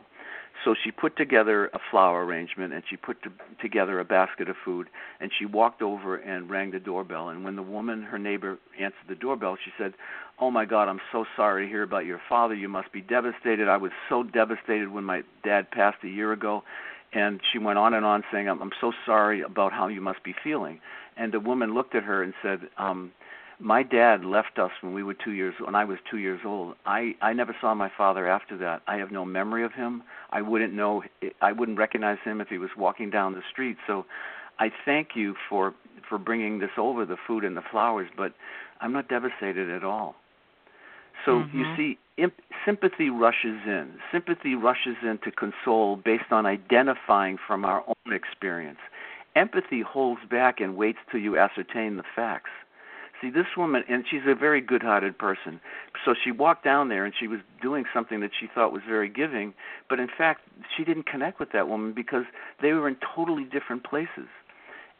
So 0.64 0.74
she 0.84 0.90
put 0.90 1.16
together 1.16 1.66
a 1.72 1.78
flower 1.90 2.24
arrangement 2.24 2.72
and 2.72 2.82
she 2.88 2.96
put 2.96 3.22
to, 3.22 3.32
together 3.60 3.98
a 3.98 4.04
basket 4.04 4.48
of 4.48 4.56
food 4.64 4.88
and 5.20 5.30
she 5.38 5.44
walked 5.44 5.82
over 5.82 6.16
and 6.16 6.48
rang 6.48 6.70
the 6.70 6.78
doorbell. 6.78 7.30
And 7.30 7.44
when 7.44 7.56
the 7.56 7.62
woman, 7.62 8.02
her 8.02 8.18
neighbor, 8.18 8.58
answered 8.78 9.08
the 9.08 9.14
doorbell, 9.14 9.56
she 9.62 9.72
said, 9.76 9.94
"Oh 10.38 10.50
my 10.50 10.64
God, 10.64 10.88
I'm 10.88 11.00
so 11.10 11.24
sorry 11.36 11.64
to 11.64 11.68
hear 11.68 11.82
about 11.82 12.06
your 12.06 12.20
father. 12.28 12.54
You 12.54 12.68
must 12.68 12.92
be 12.92 13.00
devastated. 13.00 13.68
I 13.68 13.76
was 13.76 13.92
so 14.08 14.22
devastated 14.22 14.88
when 14.90 15.04
my 15.04 15.22
dad 15.44 15.70
passed 15.70 16.04
a 16.04 16.08
year 16.08 16.32
ago." 16.32 16.62
And 17.14 17.40
she 17.52 17.58
went 17.58 17.78
on 17.78 17.92
and 17.92 18.06
on 18.06 18.24
saying, 18.32 18.48
"I'm, 18.48 18.62
I'm 18.62 18.72
so 18.80 18.92
sorry 19.04 19.42
about 19.42 19.72
how 19.72 19.88
you 19.88 20.00
must 20.00 20.22
be 20.22 20.34
feeling." 20.44 20.80
And 21.16 21.32
the 21.32 21.40
woman 21.40 21.74
looked 21.74 21.94
at 21.94 22.04
her 22.04 22.22
and 22.22 22.32
said, 22.42 22.60
um, 22.78 23.12
my 23.62 23.82
dad 23.82 24.24
left 24.24 24.58
us 24.58 24.70
when 24.80 24.92
we 24.92 25.02
were 25.02 25.14
two 25.14 25.32
years 25.32 25.54
when 25.64 25.74
I 25.74 25.84
was 25.84 25.98
two 26.10 26.18
years 26.18 26.40
old. 26.44 26.74
I 26.84 27.14
I 27.22 27.32
never 27.32 27.54
saw 27.60 27.74
my 27.74 27.90
father 27.96 28.26
after 28.26 28.56
that. 28.58 28.82
I 28.86 28.96
have 28.96 29.10
no 29.10 29.24
memory 29.24 29.64
of 29.64 29.72
him. 29.72 30.02
I 30.30 30.42
wouldn't 30.42 30.72
know. 30.72 31.02
I 31.40 31.52
wouldn't 31.52 31.78
recognize 31.78 32.18
him 32.24 32.40
if 32.40 32.48
he 32.48 32.58
was 32.58 32.70
walking 32.76 33.10
down 33.10 33.34
the 33.34 33.42
street. 33.50 33.76
So, 33.86 34.04
I 34.58 34.70
thank 34.84 35.10
you 35.14 35.34
for 35.48 35.74
for 36.08 36.18
bringing 36.18 36.58
this 36.58 36.70
over 36.76 37.06
the 37.06 37.16
food 37.26 37.44
and 37.44 37.56
the 37.56 37.62
flowers, 37.70 38.08
but 38.16 38.34
I'm 38.80 38.92
not 38.92 39.08
devastated 39.08 39.70
at 39.70 39.84
all. 39.84 40.16
So 41.24 41.32
mm-hmm. 41.32 41.58
you 41.58 41.76
see, 41.76 41.98
imp- 42.16 42.40
sympathy 42.66 43.10
rushes 43.10 43.60
in. 43.66 43.94
Sympathy 44.10 44.54
rushes 44.54 44.96
in 45.02 45.18
to 45.24 45.30
console 45.30 45.96
based 45.96 46.32
on 46.32 46.46
identifying 46.46 47.38
from 47.46 47.64
our 47.64 47.84
own 47.86 48.12
experience. 48.12 48.78
Empathy 49.36 49.80
holds 49.80 50.20
back 50.30 50.60
and 50.60 50.76
waits 50.76 50.98
till 51.10 51.20
you 51.20 51.38
ascertain 51.38 51.96
the 51.96 52.02
facts. 52.14 52.50
See, 53.22 53.30
this 53.30 53.46
woman, 53.56 53.84
and 53.88 54.04
she's 54.10 54.22
a 54.26 54.34
very 54.34 54.60
good 54.60 54.82
hearted 54.82 55.16
person. 55.16 55.60
So 56.04 56.12
she 56.12 56.32
walked 56.32 56.64
down 56.64 56.88
there 56.88 57.04
and 57.04 57.14
she 57.18 57.28
was 57.28 57.38
doing 57.62 57.84
something 57.94 58.20
that 58.20 58.32
she 58.38 58.48
thought 58.52 58.72
was 58.72 58.82
very 58.86 59.08
giving, 59.08 59.54
but 59.88 60.00
in 60.00 60.08
fact, 60.08 60.40
she 60.76 60.82
didn't 60.82 61.06
connect 61.06 61.38
with 61.38 61.52
that 61.52 61.68
woman 61.68 61.92
because 61.92 62.24
they 62.60 62.72
were 62.72 62.88
in 62.88 62.96
totally 63.14 63.44
different 63.44 63.84
places. 63.84 64.26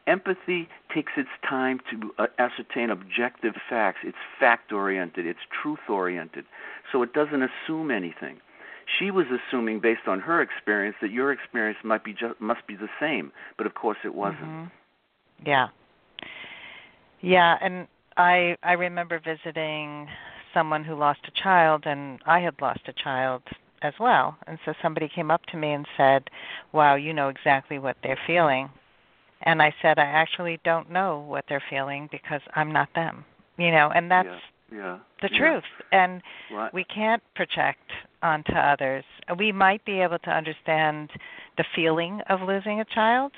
Empathy 0.07 0.69
takes 0.95 1.13
its 1.17 1.29
time 1.49 1.81
to 1.91 2.13
uh, 2.19 2.27
ascertain 2.39 2.91
objective 2.91 3.55
facts. 3.69 3.99
It's 4.05 4.17
fact 4.39 4.73
oriented, 4.73 5.27
it's 5.27 5.41
truth 5.63 5.89
oriented. 5.89 6.45
So 6.93 7.03
it 7.03 7.13
doesn't 7.13 7.43
assume 7.43 7.91
anything. 7.91 8.39
She 8.99 9.11
was 9.11 9.27
assuming 9.27 9.81
based 9.81 10.07
on 10.07 10.21
her 10.21 10.41
experience 10.43 10.97
that 11.03 11.11
your 11.11 11.33
experience 11.33 11.79
might 11.83 12.05
be 12.05 12.13
just 12.13 12.41
must 12.41 12.67
be 12.67 12.77
the 12.77 12.89
same, 13.01 13.33
but 13.57 13.67
of 13.67 13.75
course 13.75 13.99
it 14.05 14.15
wasn't. 14.15 14.43
Mm-hmm. 14.43 15.47
Yeah. 15.47 15.69
Yeah, 17.21 17.57
and 17.63 17.87
I 18.17 18.57
I 18.63 18.73
remember 18.73 19.19
visiting 19.19 20.09
someone 20.55 20.85
who 20.85 20.95
lost 20.95 21.21
a 21.27 21.43
child 21.43 21.85
and 21.87 22.21
I 22.27 22.41
had 22.41 22.61
lost 22.61 22.81
a 22.87 22.93
child 22.93 23.43
as 23.83 23.95
well. 23.99 24.37
And 24.47 24.59
so 24.65 24.75
somebody 24.83 25.09
came 25.09 25.31
up 25.31 25.45
to 25.47 25.57
me 25.57 25.73
and 25.73 25.87
said, 25.97 26.29
"Wow, 26.73 26.95
you 26.95 27.13
know 27.13 27.29
exactly 27.29 27.79
what 27.79 27.97
they're 28.03 28.19
feeling." 28.27 28.71
And 29.43 29.61
I 29.63 29.75
said, 29.83 29.99
"I 29.99 30.05
actually 30.05 30.61
don't 30.65 30.91
know 30.91 31.19
what 31.19 31.45
they're 31.49 31.63
feeling 31.71 32.09
because 32.13 32.43
I'm 32.55 32.71
not 32.73 32.93
them." 32.95 33.25
You 33.57 33.71
know, 33.71 33.91
and 33.91 34.11
that's 34.11 34.29
yeah, 34.71 34.79
yeah, 34.79 34.99
the 35.21 35.33
yeah. 35.33 35.39
truth. 35.39 35.65
And 35.91 36.23
well, 36.53 36.71
we 36.73 36.85
can't 36.85 37.23
project 37.35 37.91
onto 38.23 38.53
others. 38.53 39.05
We 39.37 39.53
might 39.53 39.85
be 39.85 40.01
able 40.01 40.19
to 40.21 40.31
understand 40.31 41.11
the 41.57 41.65
feeling 41.75 42.21
of 42.29 42.41
losing 42.41 42.81
a 42.81 42.85
child, 42.85 43.33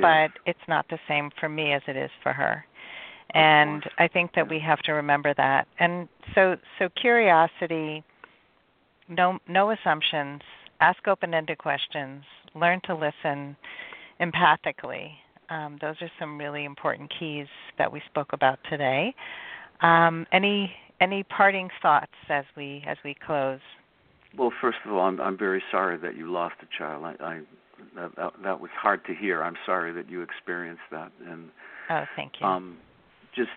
but 0.00 0.30
it's 0.46 0.68
not 0.68 0.86
the 0.88 0.98
same 1.08 1.30
for 1.40 1.48
me 1.48 1.72
as 1.72 1.82
it 1.86 1.96
is 1.96 2.10
for 2.22 2.32
her 2.32 2.64
and. 3.34 3.82
I 3.98 4.08
think 4.08 4.32
that 4.34 4.48
we 4.48 4.58
have 4.60 4.80
to 4.80 4.92
remember 4.92 5.34
that. 5.34 5.66
And 5.78 6.08
so 6.34 6.56
so 6.78 6.88
curiosity, 7.00 8.02
no 9.08 9.38
no 9.48 9.70
assumptions, 9.70 10.40
ask 10.80 11.06
open-ended 11.06 11.58
questions, 11.58 12.24
learn 12.54 12.80
to 12.84 12.94
listen 12.94 13.56
empathically. 14.20 15.10
Um, 15.50 15.78
those 15.80 15.96
are 16.00 16.10
some 16.18 16.38
really 16.38 16.64
important 16.64 17.12
keys 17.18 17.46
that 17.78 17.92
we 17.92 18.00
spoke 18.10 18.32
about 18.32 18.58
today. 18.70 19.14
Um, 19.80 20.26
any 20.32 20.72
any 21.00 21.24
parting 21.24 21.68
thoughts 21.80 22.12
as 22.28 22.44
we 22.56 22.82
as 22.86 22.96
we 23.04 23.14
close? 23.26 23.60
Well, 24.36 24.52
first 24.60 24.78
of 24.84 24.92
all, 24.92 25.00
I'm 25.00 25.20
I'm 25.20 25.36
very 25.38 25.62
sorry 25.70 25.98
that 25.98 26.16
you 26.16 26.30
lost 26.30 26.54
a 26.62 26.78
child. 26.78 27.04
I, 27.04 27.24
I 27.24 27.40
that, 27.96 28.16
that 28.16 28.32
that 28.42 28.60
was 28.60 28.70
hard 28.80 29.04
to 29.06 29.14
hear. 29.14 29.42
I'm 29.42 29.56
sorry 29.66 29.92
that 29.92 30.08
you 30.08 30.22
experienced 30.22 30.82
that, 30.90 31.12
and 31.28 31.50
Oh, 31.90 32.04
thank 32.16 32.32
you. 32.40 32.46
um, 32.46 32.78
just 33.34 33.50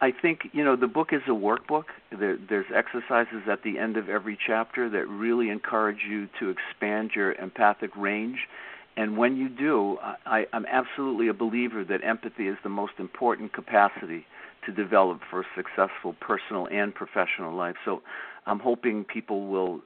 I 0.00 0.12
think 0.12 0.48
you 0.52 0.64
know 0.64 0.76
the 0.76 0.86
book 0.86 1.12
is 1.12 1.22
a 1.26 1.32
workbook. 1.32 1.84
There, 2.10 2.38
there's 2.48 2.66
exercises 2.74 3.42
at 3.50 3.62
the 3.62 3.78
end 3.78 3.96
of 3.96 4.08
every 4.08 4.38
chapter 4.46 4.88
that 4.88 5.06
really 5.08 5.50
encourage 5.50 6.00
you 6.08 6.28
to 6.40 6.48
expand 6.48 7.10
your 7.14 7.34
empathic 7.34 7.90
range. 7.96 8.38
And 8.96 9.16
when 9.18 9.36
you 9.36 9.48
do, 9.48 9.98
I, 10.24 10.46
I'm 10.52 10.66
absolutely 10.66 11.28
a 11.28 11.34
believer 11.34 11.84
that 11.84 12.04
empathy 12.04 12.46
is 12.46 12.56
the 12.62 12.68
most 12.68 12.92
important 12.98 13.52
capacity 13.52 14.24
to 14.66 14.72
develop 14.72 15.20
for 15.28 15.40
a 15.40 15.44
successful 15.56 16.14
personal 16.20 16.66
and 16.68 16.94
professional 16.94 17.54
life. 17.54 17.74
So 17.84 18.02
I'm 18.46 18.60
hoping 18.60 19.04
people 19.04 19.48
will 19.48 19.80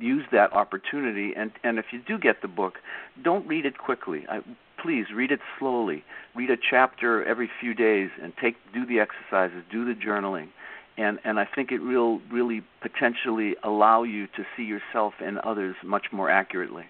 use 0.00 0.24
that 0.32 0.52
opportunity. 0.52 1.34
And, 1.36 1.52
and 1.64 1.78
if 1.78 1.86
you 1.92 2.00
do 2.00 2.18
get 2.18 2.42
the 2.42 2.48
book, 2.48 2.74
don't 3.22 3.46
read 3.46 3.66
it 3.66 3.78
quickly. 3.78 4.24
I, 4.28 4.40
please 4.82 5.06
read 5.14 5.30
it 5.30 5.40
slowly. 5.58 6.04
Read 6.34 6.50
a 6.50 6.56
chapter 6.56 7.24
every 7.24 7.50
few 7.60 7.74
days 7.74 8.10
and 8.22 8.32
take 8.40 8.56
do 8.72 8.86
the 8.86 9.00
exercises, 9.00 9.62
do 9.70 9.84
the 9.84 9.98
journaling. 9.98 10.48
And 10.98 11.18
and 11.24 11.38
I 11.38 11.46
think 11.46 11.72
it 11.72 11.80
will 11.80 12.20
really 12.30 12.62
potentially 12.80 13.56
allow 13.62 14.02
you 14.02 14.26
to 14.28 14.44
see 14.56 14.64
yourself 14.64 15.14
and 15.20 15.38
others 15.38 15.76
much 15.84 16.06
more 16.12 16.30
accurately. 16.30 16.84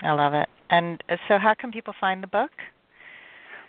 I 0.00 0.12
love 0.12 0.34
it. 0.34 0.48
And 0.70 1.02
uh, 1.08 1.16
so 1.28 1.38
how 1.38 1.54
can 1.54 1.72
people 1.72 1.94
find 2.00 2.22
the 2.22 2.26
book? 2.26 2.50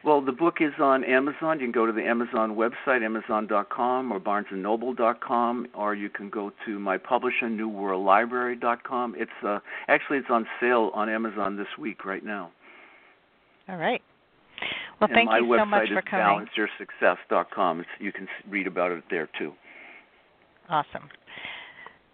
Well, 0.06 0.22
the 0.22 0.32
book 0.32 0.58
is 0.60 0.74
on 0.80 1.04
Amazon. 1.04 1.60
You 1.60 1.66
can 1.66 1.72
go 1.72 1.88
to 1.88 1.92
the 1.92 2.04
Amazon 2.04 2.56
website, 2.56 3.04
amazon.com 3.04 4.12
or 4.12 4.20
barnesandnoble.com, 4.20 5.68
or 5.74 5.96
you 5.96 6.10
can 6.10 6.30
go 6.30 6.52
to 6.64 6.78
my 6.78 7.00
publisher, 7.00 7.48
newworldlibrary.com. 7.48 9.16
It's 9.18 9.32
uh, 9.44 9.60
actually 9.88 10.20
it's 10.20 10.30
on 10.30 10.46
sale 10.60 10.92
on 10.94 11.10
Amazon 11.10 11.58
this 11.58 11.80
week 11.80 12.06
right 12.06 12.24
now. 12.24 12.52
All 13.70 13.78
right. 13.78 14.02
Well, 15.00 15.10
and 15.10 15.16
thank 15.16 15.30
you 15.30 15.58
so 15.58 15.66
much 15.66 15.90
for 15.90 16.02
coming. 16.02 16.26
My 16.26 16.46
website 16.46 16.82
is 16.82 16.88
balanceyoursuccess.com. 17.02 17.82
It's, 17.82 17.90
you 18.00 18.12
can 18.12 18.28
read 18.50 18.68
about 18.68 18.92
it 18.92 19.04
there 19.10 19.30
too. 19.38 19.54
Awesome. 20.70 21.10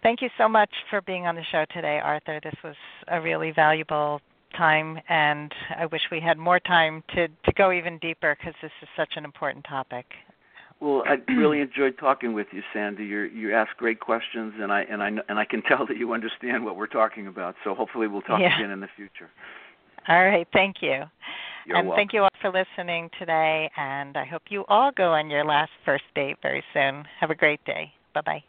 Thank 0.02 0.20
you 0.20 0.28
so 0.36 0.48
much 0.48 0.70
for 0.90 1.00
being 1.02 1.26
on 1.26 1.36
the 1.36 1.44
show 1.52 1.64
today, 1.72 2.00
Arthur. 2.02 2.40
This 2.42 2.54
was 2.64 2.74
a 3.08 3.20
really 3.20 3.52
valuable 3.52 4.20
time, 4.56 4.98
and 5.08 5.52
I 5.78 5.86
wish 5.86 6.02
we 6.10 6.20
had 6.20 6.38
more 6.38 6.58
time 6.58 7.04
to, 7.14 7.28
to 7.28 7.52
go 7.56 7.72
even 7.72 7.98
deeper 7.98 8.36
because 8.38 8.54
this 8.60 8.72
is 8.82 8.88
such 8.96 9.12
an 9.16 9.24
important 9.24 9.64
topic. 9.64 10.06
Well, 10.80 11.04
I 11.06 11.18
really 11.32 11.60
enjoyed 11.60 11.96
talking 11.98 12.32
with 12.32 12.48
you, 12.52 12.62
Sandy. 12.72 13.04
You 13.04 13.20
you 13.20 13.54
ask 13.54 13.76
great 13.76 14.00
questions, 14.00 14.54
and 14.58 14.72
I 14.72 14.82
and 14.82 15.02
I 15.02 15.10
and 15.28 15.38
I 15.38 15.44
can 15.44 15.62
tell 15.68 15.86
that 15.86 15.96
you 15.96 16.12
understand 16.12 16.64
what 16.64 16.76
we're 16.76 16.88
talking 16.88 17.28
about. 17.28 17.54
So 17.62 17.74
hopefully, 17.74 18.08
we'll 18.08 18.22
talk 18.22 18.40
yeah. 18.40 18.56
again 18.56 18.70
in 18.70 18.80
the 18.80 18.88
future. 18.96 19.30
All 20.08 20.24
right. 20.24 20.46
Thank 20.52 20.76
you. 20.80 21.02
You're 21.66 21.76
and 21.76 21.88
welcome. 21.88 22.00
thank 22.00 22.12
you 22.12 22.22
all 22.22 22.28
for 22.40 22.50
listening 22.50 23.08
today. 23.18 23.70
And 23.76 24.16
I 24.16 24.24
hope 24.24 24.42
you 24.48 24.64
all 24.68 24.90
go 24.96 25.12
on 25.12 25.30
your 25.30 25.44
last 25.44 25.70
first 25.84 26.04
date 26.14 26.36
very 26.42 26.62
soon. 26.74 27.04
Have 27.20 27.30
a 27.30 27.34
great 27.34 27.64
day. 27.64 27.92
Bye 28.14 28.22
bye. 28.22 28.44